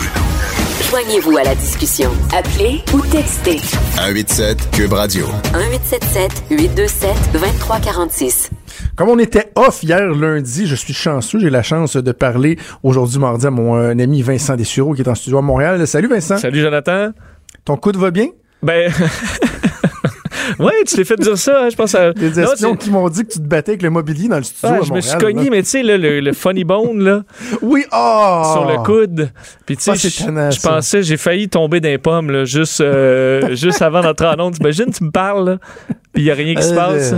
[0.90, 2.10] Joignez-vous à la discussion.
[2.36, 5.24] Appelez ou textez 187 Cube Radio.
[5.54, 8.50] 1877 827 2346.
[8.96, 11.38] Comme on était off hier lundi, je suis chanceux.
[11.38, 15.08] J'ai la chance de parler aujourd'hui mardi à mon euh, ami Vincent Dessureau qui est
[15.08, 15.86] en studio à Montréal.
[15.86, 16.38] Salut Vincent.
[16.38, 17.10] Salut Jonathan.
[17.64, 18.26] Ton coude va bien?
[18.60, 18.92] Ben.
[20.58, 21.94] ouais, tu t'es fait dire ça, hein, je pense.
[21.94, 22.12] À...
[22.12, 24.76] Non, espions qui m'ont dit que tu te battais avec le mobilier dans le studio
[24.76, 25.50] à je me suis cogné, là.
[25.50, 27.22] mais tu sais, le, le funny bone, là,
[27.62, 28.52] Oui, ah!
[28.54, 29.30] sur le coude.
[29.66, 33.82] Puis tu sais, Ah, je- pensais, j'ai failli tomber d'un pomme, là, juste, euh, juste
[33.82, 34.54] avant d'entrer en onde.
[34.54, 35.58] T'imagines, tu me parles, là,
[36.12, 37.14] puis il n'y a rien qui se Euh, passe.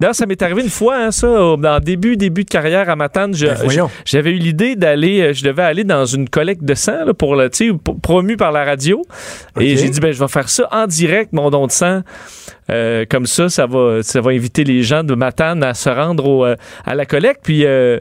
[0.00, 3.32] D'ailleurs, ça m'est arrivé une fois, hein, ça, dans début, début de carrière à Matane.
[3.32, 3.88] Ben.
[4.04, 7.34] J'avais eu l'idée d'aller, euh, je devais aller dans une collecte de sang, là, pour
[7.34, 7.50] le,
[8.02, 9.02] promu par la radio.
[9.58, 12.02] Et j'ai dit, ben, je vais faire ça en direct, mon don de sang.
[12.70, 16.26] Euh, comme ça, ça va, ça va inviter les gens de Matane à se rendre
[16.26, 17.40] au, euh, à la collecte.
[17.42, 17.98] Puis, euh,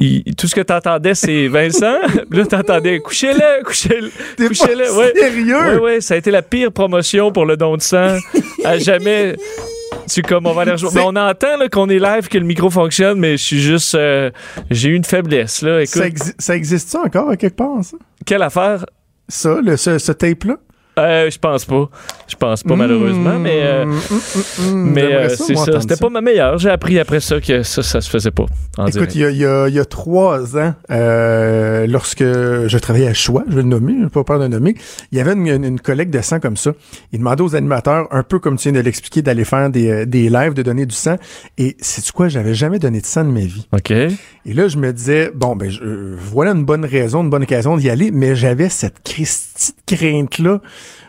[0.00, 1.98] il- tout ce que tu entendais, c'est Vincent.
[2.30, 4.10] Là, tu entendais couchez-le, couchez-le,
[4.48, 4.96] couchez-le.
[4.96, 5.12] Ouais.
[5.14, 5.56] sérieux?
[5.56, 8.16] Ouais, ouais, ça a été la pire promotion pour le don de sang
[8.64, 9.36] à jamais.
[10.08, 12.70] Tu comme on va aller rejoindre- Mais on entend qu'on est live, que le micro
[12.70, 13.94] fonctionne, mais je suis juste.
[13.94, 14.30] euh,
[14.70, 15.82] J'ai eu une faiblesse, là.
[15.82, 17.96] Écoute, Ça, exi- ça existe-tu encore à quelque part, ça?
[18.24, 18.86] quelle affaire?
[19.28, 20.56] Ça, le, ce, ce tape-là?
[20.98, 21.90] Euh, je pense pas.
[22.26, 23.60] Je pense pas, malheureusement, mais.
[23.62, 25.80] euh, Mmh, mmh, mmh, mais euh, c'est ça.
[25.80, 26.56] C'était pas ma meilleure.
[26.58, 28.46] J'ai appris après ça que ça, ça se faisait pas.
[28.78, 29.30] En Écoute, il y a,
[29.68, 33.68] il y y a trois ans, euh, lorsque je travaillais à Choix, je vais le
[33.68, 34.74] nommer, je n'ai pas peur de le nommer,
[35.12, 36.72] il y avait une, une- une collecte de sang comme ça.
[37.12, 40.06] Il demandait aux animateurs, un peu comme tu viens de l'expliquer, d'aller faire des, euh,
[40.06, 41.16] des lives, de donner du sang.
[41.58, 43.66] Et c'est quoi, j'avais jamais donné de sang de ma vie.
[43.72, 43.90] OK.
[43.90, 47.42] Et là, je me disais, bon, ben, je- euh, voilà une bonne raison, une bonne
[47.44, 50.60] occasion d'y aller, mais j'avais cette Christie de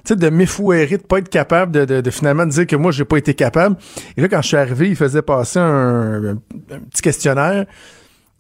[0.03, 3.05] sais, de m'effouérer, de pas être capable de, de, de finalement dire que moi, j'ai
[3.05, 3.75] pas été capable.
[4.15, 6.23] Et là, quand je suis arrivé, il faisait passer un,
[6.71, 7.65] un petit questionnaire.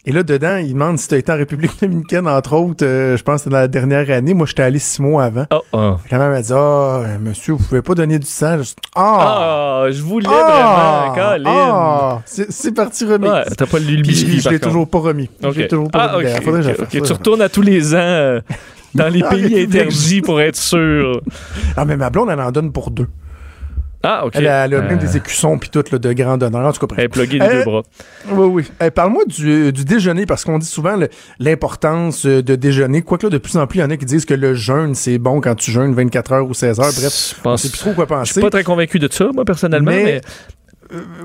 [0.05, 3.17] Et là, dedans, il demande si tu as été en République dominicaine, entre autres, euh,
[3.17, 4.33] je pense que c'était dans la dernière année.
[4.33, 5.45] Moi, j'étais allé six mois avant.
[5.51, 5.95] Oh, oh.
[6.09, 8.63] Quand même, elle dit Ah, monsieur, vous pouvez pas donner du sang.
[8.63, 9.81] Je- Ah!
[9.83, 11.11] Ah, je voulais Ah!
[11.11, 11.43] vraiment, Colin.
[11.45, 12.21] Ah!
[12.25, 13.27] C'est parti remis.
[13.27, 15.29] Ouais, t'as pas lu le je, l'ai toujours pas remis.
[15.43, 15.51] Ok.
[15.55, 16.29] Je l'ai toujours pas Ah, remis.
[16.41, 16.97] faudrait que.
[17.05, 18.39] Tu retournes à tous les ans euh,
[18.97, 21.21] dans les En pays interdits pour être sûr.
[21.75, 23.07] Ah, mais ma blonde, elle en donne pour deux.
[24.03, 24.33] Ah, OK.
[24.35, 26.65] Elle, a- elle a même Euh, des écussons puis tout là, de grand honneur.
[26.67, 26.93] En tout cas.
[26.97, 27.81] Elle est pluguée des Euh, deux bras.
[28.31, 28.63] Oui, oui.
[28.81, 30.95] Euh, Parle-moi du, du déjeuner, parce qu'on dit souvent
[31.39, 33.01] l'importance euh, de déjeuner.
[33.01, 34.93] Quoique là, de plus en plus, il y en a qui disent que le jeûne,
[34.93, 36.85] c'est bon quand tu jeûnes 24 heures ou 16 heures.
[36.95, 38.31] Bref, Je on pense- sait plus trop quoi Je penser.
[38.33, 40.21] suis pas très convaincu de ça, moi, personnellement, Mais- mais,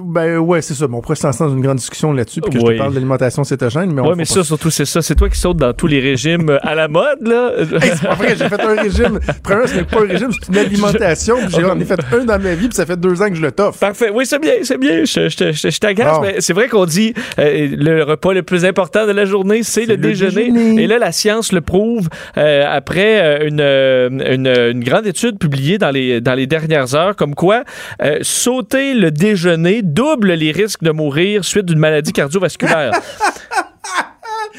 [0.02, 0.86] Ben ouais, c'est ça.
[0.86, 2.74] Bon, on pourrait se lancer dans une grande discussion là-dessus, puis que je Oui.
[2.74, 5.02] te parle d'alimentation cétogène, mais ouais, mais ça, surtout, c'est ça.
[5.02, 7.52] C'est toi qui sautes dans tous les régimes euh, à la mode, là.
[7.82, 9.20] Hey, c'est pas vrai, j'ai fait un régime.
[9.42, 11.36] Premièrement, ce n'est pas un régime, c'est une alimentation.
[11.36, 13.42] puis J'en ai fait un dans ma vie, puis ça fait deux ans que je
[13.42, 13.78] le toffe.
[13.78, 14.10] Parfait.
[14.12, 15.04] Oui, c'est bien, c'est bien.
[15.04, 18.64] Je, je, je, je t'agace, mais c'est vrai qu'on dit euh, le repas le plus
[18.64, 20.50] important de la journée, c'est le, le déjeuner.
[20.50, 20.82] déjeuner.
[20.82, 25.38] Et là, la science le prouve euh, après euh, une, euh, une, une grande étude
[25.38, 27.64] publiée dans les, dans les dernières heures, comme quoi
[28.02, 29.51] euh, sauter le déjeuner
[29.82, 32.92] double les risques de mourir suite d'une maladie cardiovasculaire.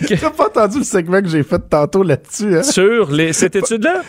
[0.07, 2.63] T'as pas entendu le segment que j'ai fait tantôt là-dessus, hein?
[2.63, 4.01] Sur les, cette étude-là?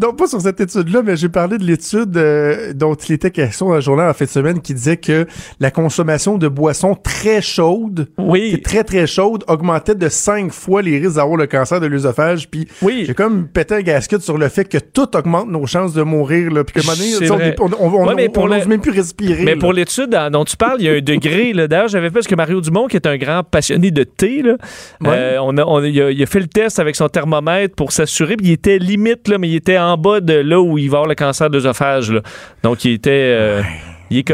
[0.00, 3.68] Non, pas sur cette étude-là, mais j'ai parlé de l'étude euh, dont il était question
[3.68, 5.26] dans le journal en fin de semaine qui disait que
[5.60, 8.60] la consommation de boissons très chaudes, Oui.
[8.62, 12.48] très très chaudes, augmentait de cinq fois les risques d'avoir le cancer de l'œsophage.
[12.50, 13.04] Puis Oui.
[13.06, 16.50] j'ai comme pété un gasket sur le fait que tout augmente nos chances de mourir.
[16.50, 17.30] Là, puis que donné,
[17.60, 19.44] on on on- Ouais, le- n'ose même plus respirer.
[19.44, 19.60] Mais là.
[19.60, 21.52] pour l'étude dont tu parles, il y a un degré.
[21.68, 24.52] D'ailleurs, j'avais fait parce que Mario Dumont, qui est un grand passionné de thé, là,
[25.02, 25.08] Ouais.
[25.10, 28.36] euh, on a, il, a, fait le test avec son thermomètre pour s'assurer.
[28.40, 31.08] Il était limite, là, mais il était en bas de là où il va avoir
[31.08, 32.12] le cancer d'œsophage.
[32.62, 33.10] Donc, il était.
[33.10, 33.62] euh,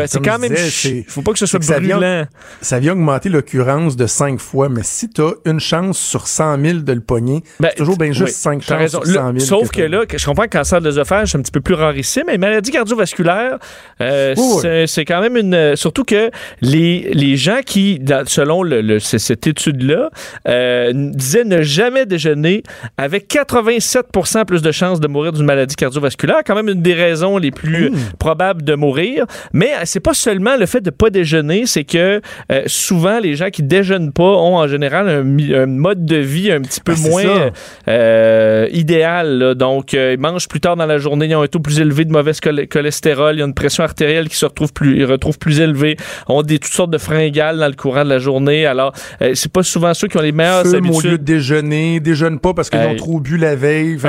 [0.06, 0.54] c'est quand même.
[0.56, 2.24] c'est- faut pas que ce soit que ça vient- brûlant.
[2.60, 6.58] ça vient augmenter l'occurrence de 5 fois, mais si tu as une chance sur 100
[6.62, 8.98] 000 de le pogner, Ben, c'est toujours bien juste oui, 5 t'as chances raison.
[9.04, 9.32] sur 100 000.
[9.34, 11.60] Là, sauf que là, je comprends que le cancer de l'œsophage, c'est un petit peu
[11.60, 13.58] plus rarissime, mais maladie cardiovasculaire,
[14.00, 14.88] euh, Oui, oui.
[14.88, 15.76] c'est- quand même une.
[15.76, 20.10] Surtout que les, les gens qui, selon le, le- c- cette étude-là,
[20.48, 22.62] euh, disaient ne jamais déjeuner
[22.96, 27.38] avec 87% plus de chances de mourir d'une maladie cardiovasculaire, quand même une des raisons
[27.38, 27.96] les plus Mmh.
[28.18, 29.26] probables de mourir.
[29.52, 32.20] Mais euh, c'est pas seulement le fait de pas déjeuner, c'est que
[32.52, 36.60] euh, souvent les gens qui déjeunent pas ont en général un, mode de vie un
[36.60, 37.50] petit peu Ben, c'est moins
[37.88, 39.38] euh, idéal.
[39.38, 39.54] là.
[39.54, 42.04] Donc, euh, ils mangent plus tard dans la journée, ils ont un taux plus élevé
[42.04, 45.04] de mauvais chol- cholestérol, il y a une pression artérielle qui se retrouve plus, ils
[45.04, 45.96] retrouvent plus élevée,
[46.28, 48.66] ont des toutes sortes de fringales dans le courant de la journée.
[48.66, 48.92] Alors,
[49.34, 51.10] c'est pas souvent ceux qui ont les meilleures Fume au habitudes.
[51.12, 53.98] lieu de déjeuner, déjeune pas parce qu'ils ont trop bu la veille.
[53.98, 54.08] fait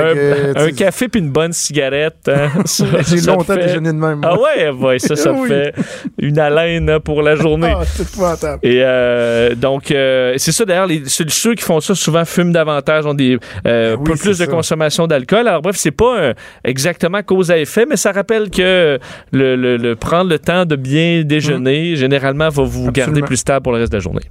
[0.56, 2.28] un, que, café puis une bonne cigarette.
[2.28, 2.48] hein.
[3.08, 4.20] J'ai longtemps fait- déjeuné de même.
[4.22, 5.48] Ah ouais, ouais, ça, ça Oui.
[5.50, 5.74] Fait
[6.18, 7.72] une haleine pour la journée.
[7.76, 8.58] Ah, c'est épouvantable.
[8.62, 13.06] Et euh, donc, euh, c'est ça d'ailleurs, les, ceux, qui font ça souvent fument davantage,
[13.06, 15.46] ont des, euh, Oui, peu plus c'est de consommation d'alcool.
[15.48, 16.34] Alors bref, c'est pas un-
[16.64, 18.98] exactement cause à effet, mais ça rappelle que
[19.32, 23.62] le, le- le prendre le temps de bien déjeuner, généralement, va vous garder plus stable
[23.62, 24.22] pour le reste de la journée.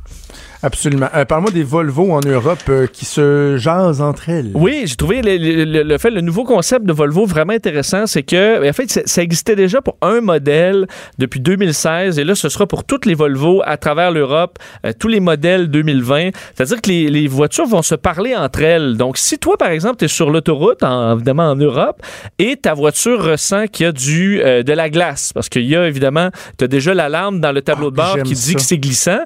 [0.62, 1.08] Absolument.
[1.16, 4.52] Euh, Parle-moi des Volvo en Europe euh, qui se jasent entre elles.
[4.56, 8.08] Oui, j'ai trouvé le, le- le- le fait, le nouveau concept de Volvo vraiment intéressant,
[8.08, 10.86] c'est que, en fait, ça, ça existait déjà pour un modèle
[11.18, 15.08] depuis 2016, et là, ce sera pour toutes les Volvo à travers l'Europe, euh, tous
[15.08, 16.32] les modèles 2020.
[16.56, 18.98] C'est-à-dire que les, les voitures vont se parler entre elles.
[18.98, 22.02] Donc, si toi, par exemple, tu es sur l'autoroute, en- évidemment en Europe,
[22.38, 25.76] et ta voiture ressent qu'il y a du, euh, de la glace, parce qu'il y
[25.78, 28.54] a évidemment, tu as déjà l'alarme dans le tableau Ah, de bord qui dit ça.
[28.56, 29.20] que c'est glissant,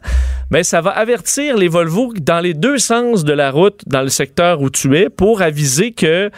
[0.52, 4.10] mais ça va avertir les Volvo dans les deux sens de la route dans le
[4.10, 6.30] secteur où tu es pour aviser que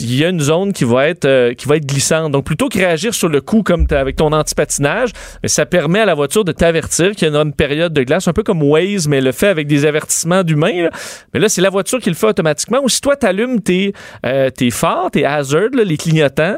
[0.00, 2.32] y a une zone qui va être euh, qui va être glissante.
[2.32, 5.10] Donc plutôt que réagir sur le coup comme avec ton antipatinage,
[5.42, 8.28] mais ça permet à la voiture de t'avertir qu'il y a une période de glace,
[8.28, 10.88] un peu comme Waze, mais le fait avec des avertissements d'humains.
[11.32, 12.80] Mais là, c'est la voiture qui le fait automatiquement.
[12.82, 13.92] Ou si toi, tu allumes tes,
[14.26, 16.56] euh, tes phares, tes hazards, là, les clignotants,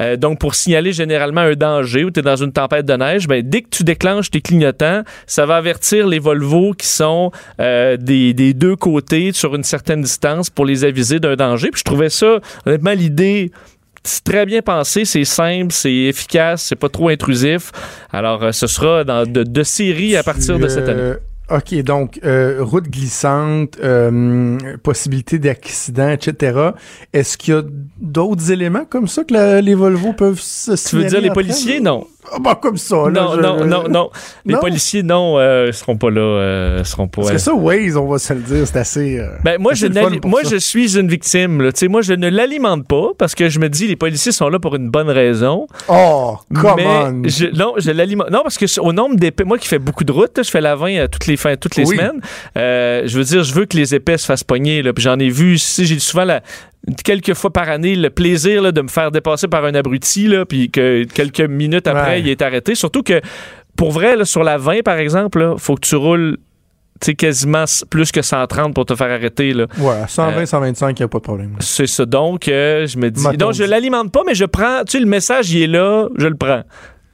[0.00, 3.28] euh, donc pour signaler généralement un danger ou tu es dans une tempête de neige,
[3.28, 7.21] ben, dès que tu déclenches tes clignotants, ça va avertir les Volvo qui sont
[7.60, 11.70] euh, des, des deux côtés sur une certaine distance pour les aviser d'un danger.
[11.70, 13.50] Puis je trouvais ça, honnêtement, l'idée
[14.04, 17.70] c'est très bien pensé, c'est simple, c'est efficace, c'est pas trop intrusif.
[18.12, 21.00] Alors, euh, ce sera dans, de, de série à partir de cette année.
[21.00, 21.14] Euh,
[21.50, 26.70] OK, donc euh, route glissante, euh, possibilité d'accident, etc.
[27.12, 27.62] Est-ce qu'il y a
[28.00, 31.78] d'autres éléments comme ça que la- les Volvo peuvent se Tu veux dire les policiers?
[31.80, 32.06] Non.
[32.30, 33.10] Ah, bah, comme ça, là.
[33.10, 34.10] Non, je- non, non, non.
[34.46, 34.60] Les Non?
[34.60, 36.20] policiers, non, euh, seront pas là.
[36.20, 37.22] Euh, seront pas.
[37.22, 39.18] Parce que ça, Waze, on va se le dire, c'est assez.
[39.18, 40.50] euh, Ben, moi, je, assez moi ça.
[40.50, 41.60] je suis une victime.
[41.62, 41.72] Là.
[41.72, 44.48] Tu sais, Moi, je ne l'alimente pas parce que je me dis les policiers sont
[44.48, 45.66] là pour une bonne raison.
[45.88, 47.22] Oh, come mais on.
[47.26, 48.30] je, non, je l'alimente.
[48.30, 50.76] Non, parce que au nombre d'épais, moi qui fais beaucoup de routes, je fais la
[50.76, 51.96] 20 euh, toutes les fins, toutes les Oui.
[51.96, 52.20] semaines.
[52.56, 54.82] euh, je veux dire, je veux que les épais se fassent pogner.
[54.82, 55.58] Là, puis j'en ai vu.
[55.58, 56.40] Si j'ai souvent la
[57.04, 60.44] quelques fois par année le plaisir là, de me faire dépasser par un abruti là,
[60.44, 62.20] puis que quelques minutes après Ouais.
[62.20, 62.74] il est arrêté.
[62.74, 63.20] Surtout que
[63.76, 66.36] pour vrai là, sur la 20 par exemple, là, faut que tu roules
[67.18, 69.66] quasiment plus que 130 pour te faire arrêter là.
[69.78, 71.56] Ouais, 120, Euh, 125, il n'y a pas de problème.
[71.58, 72.04] C'est ça.
[72.06, 73.36] Donc, euh, je me dis.
[73.36, 74.84] Donc, je l'alimente pas, mais je prends.
[74.84, 76.62] Tu sais, le message, il est là, je le prends.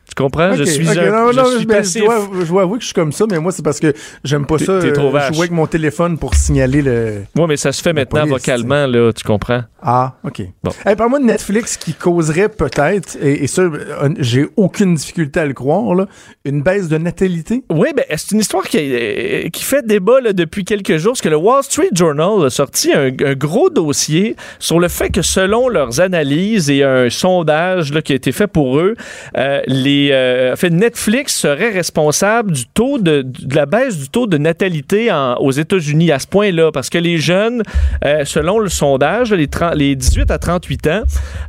[0.09, 0.55] Tu comprends?
[0.55, 1.11] je Ok, suis ok, un.
[1.27, 2.01] non, je non, suis passif.
[2.03, 3.93] Je dois, je dois avouer que je suis comme ça, mais moi, c'est parce que
[4.25, 4.81] j'aime pas ça.
[4.81, 5.29] t'es trop euh, vache.
[5.35, 7.23] jouer avec mon téléphone pour signaler le.
[7.37, 9.63] Ouais, mais ça se fait maintenant police, vocalement, là, tu comprends?
[9.83, 10.43] Ah, OK.
[10.65, 10.71] Bon.
[10.85, 15.47] Hey, Parle-moi de Netflix qui causerait peut-être, et, et ça, euh, j'ai aucune difficulté à
[15.47, 16.07] le croire, là,
[16.45, 17.63] une baisse de natalité.
[17.71, 21.21] Oui, ben, c'est une histoire qui, euh, qui fait débat là, depuis quelques jours, parce
[21.21, 25.23] que le Wall Street Journal a sorti un, un gros dossier sur le fait que
[25.23, 28.95] selon leurs analyses et un sondage là, qui a été fait pour eux,
[29.37, 34.09] euh, les, euh, en fait, Netflix serait responsable du taux de, de la baisse du
[34.09, 37.63] taux de natalité en- aux États-Unis à ce point-là, parce que les jeunes,
[38.05, 41.03] euh, selon le sondage, les, 30 les 18 à 38 ans,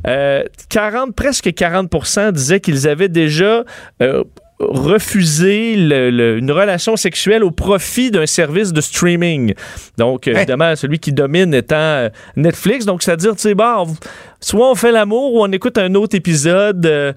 [0.06, 3.64] euh, 40, presque 40% disaient qu'ils avaient déjà
[4.02, 4.24] euh,
[4.58, 9.54] refusé le- le- une relation sexuelle au profit d'un service de streaming.
[9.98, 12.84] Donc, euh, évidemment, celui qui domine étant euh, Netflix.
[12.84, 13.96] Donc, c'est-à-dire, tu sais, bon, on-
[14.40, 17.12] soit on fait l'amour ou on écoute un autre épisode euh,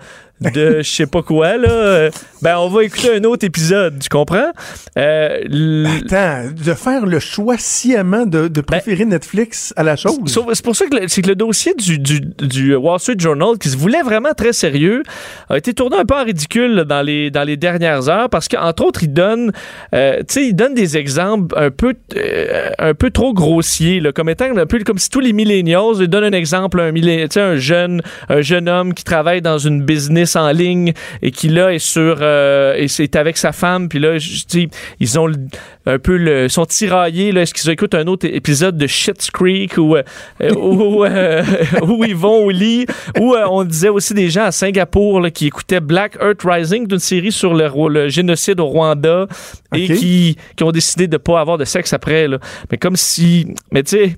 [0.51, 2.09] de je sais pas quoi, là.
[2.41, 4.51] Ben, on va écouter un autre épisode, tu comprends?
[4.97, 10.17] Euh, l- Attends, de faire le choix sciemment de, de préférer Netflix à la chose.
[10.53, 13.69] C'est pour ça que c'est que le dossier du, du, du Wall Street Journal, qui
[13.69, 15.03] se voulait vraiment très sérieux,
[15.49, 18.47] a été tourné un peu en ridicule là, dans les, dans les dernières heures parce
[18.49, 19.51] qu'entre autres, il donne,
[19.95, 24.45] euh, il donne des exemples un peu, euh, un peu trop grossiers, là, comme étant
[24.55, 28.41] un peu comme si tous les millennials, il donne un exemple, un, un jeune, un
[28.41, 32.75] jeune homme qui travaille dans une business en ligne et qui là est sur, euh,
[32.75, 34.67] et c'est avec sa femme, puis là, je- sais,
[34.99, 35.35] ils ont le-
[35.85, 39.77] un peu le, sont tiraillés, là, est-ce qu'ils écoutent un autre épisode de Shit's Creek
[39.77, 40.03] ou euh,
[40.41, 41.43] euh, où, euh,
[41.83, 42.85] où ils vont au lit,
[43.19, 46.87] où euh, on disait aussi des gens à Singapour là, qui écoutaient Black Earth Rising,
[46.87, 49.27] d'une série sur le, génocide au Rwanda,
[49.75, 52.27] et qui, qui ont décidé de pas avoir de sexe après.
[52.27, 52.37] Là.
[52.71, 53.47] Mais comme si...
[53.71, 54.15] Mais tu sais...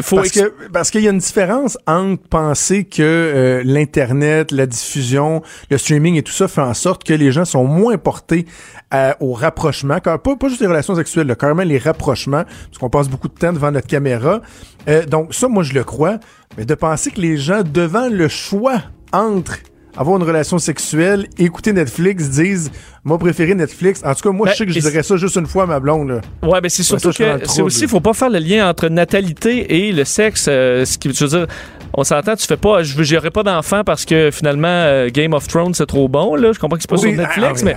[0.00, 4.66] Faut Parce que parce qu'il y a une différence entre penser que euh, l'internet, la
[4.66, 8.44] diffusion, le streaming et tout ça fait en sorte que les gens sont moins portés
[8.90, 12.78] à- au rapprochement, car- pas, pas juste les relations sexuelles, là, carrément les rapprochements, parce
[12.78, 14.42] qu'on passe beaucoup de temps devant notre caméra.
[14.88, 16.18] Euh, donc ça, moi je le crois,
[16.58, 18.82] mais de penser que les gens devant le choix
[19.12, 19.58] entre
[19.96, 22.70] avoir une relation sexuelle, écouter Netflix, disent
[23.04, 24.02] moi préféré Netflix.
[24.04, 25.66] En tout cas, moi Ben, je sais que je dirais ça juste une fois à
[25.66, 26.08] ma blonde.
[26.08, 26.20] Là.
[26.42, 29.88] Ouais, mais c'est surtout ça, que c'est aussi, faut pas faire le lien entre natalité
[29.88, 30.46] et le sexe.
[30.48, 31.46] euh, ce qui, je veux dire,
[31.96, 35.48] on s'entend, tu fais pas, je n'aurai pas d'enfant parce que finalement euh, Game of
[35.48, 36.52] Thrones c'est trop bon, là.
[36.52, 37.74] Je comprends que c'est pas sur Netflix, mais.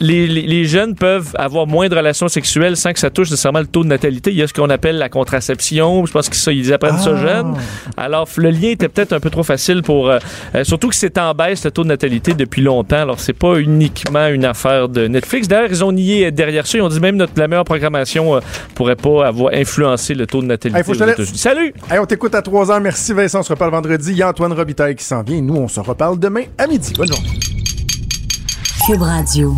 [0.00, 3.82] Les, jeunes peuvent avoir moins de relations sexuelles sans que ça touche nécessairement le taux
[3.82, 4.30] de natalité.
[4.30, 6.06] Il y a ce qu'on appelle la contraception.
[6.06, 7.54] Je pense qu'ils apprennent ça jeunes.
[7.96, 10.18] Alors le lien était peut-être un peu trop facile pour, euh,
[10.54, 13.00] euh, surtout que c'est en baisse le taux de natalité depuis longtemps.
[13.00, 15.48] Alors c'est pas uniquement une affaire de Netflix.
[15.48, 18.40] D'ailleurs ils ont nié derrière ça, ils ont dit même notre la meilleure programmation euh,
[18.74, 20.78] pourrait pas avoir influencé le taux de natalité.
[21.34, 21.74] Salut.
[21.90, 22.59] On t'écoute à toi.
[22.80, 24.10] Merci Vincent, on se reparle vendredi.
[24.10, 25.40] Il y a Antoine Robitaille qui s'en vient.
[25.40, 26.92] Nous, on se reparle demain à midi.
[26.94, 27.38] Bonne journée.
[28.86, 29.54] Cube Radio.